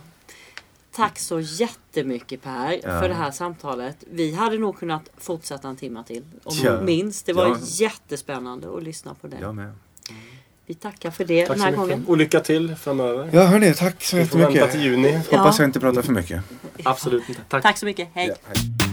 [0.92, 3.00] Tack så jättemycket Per Ja.
[3.00, 3.96] för det här samtalet.
[4.10, 6.24] Vi hade nog kunnat fortsätta en timme till.
[6.44, 6.80] Om Ja.
[6.80, 7.26] minst.
[7.26, 7.56] Det var Ja.
[7.60, 9.36] jättespännande att lyssna på det.
[10.68, 11.80] Vi tackar för det Tack den här mycket.
[11.88, 12.04] gången.
[12.08, 13.28] Och lycka till framöver.
[13.32, 14.84] Ja hörni, tack så Vi får vänta till jättemycket.
[14.92, 15.20] juni.
[15.30, 16.42] Hoppas jag inte pratar för mycket.
[16.82, 17.40] Absolut inte.
[17.48, 17.62] Tack.
[17.62, 18.08] Tack så mycket.
[18.14, 18.26] Hej.
[18.28, 18.87] Ja, hej.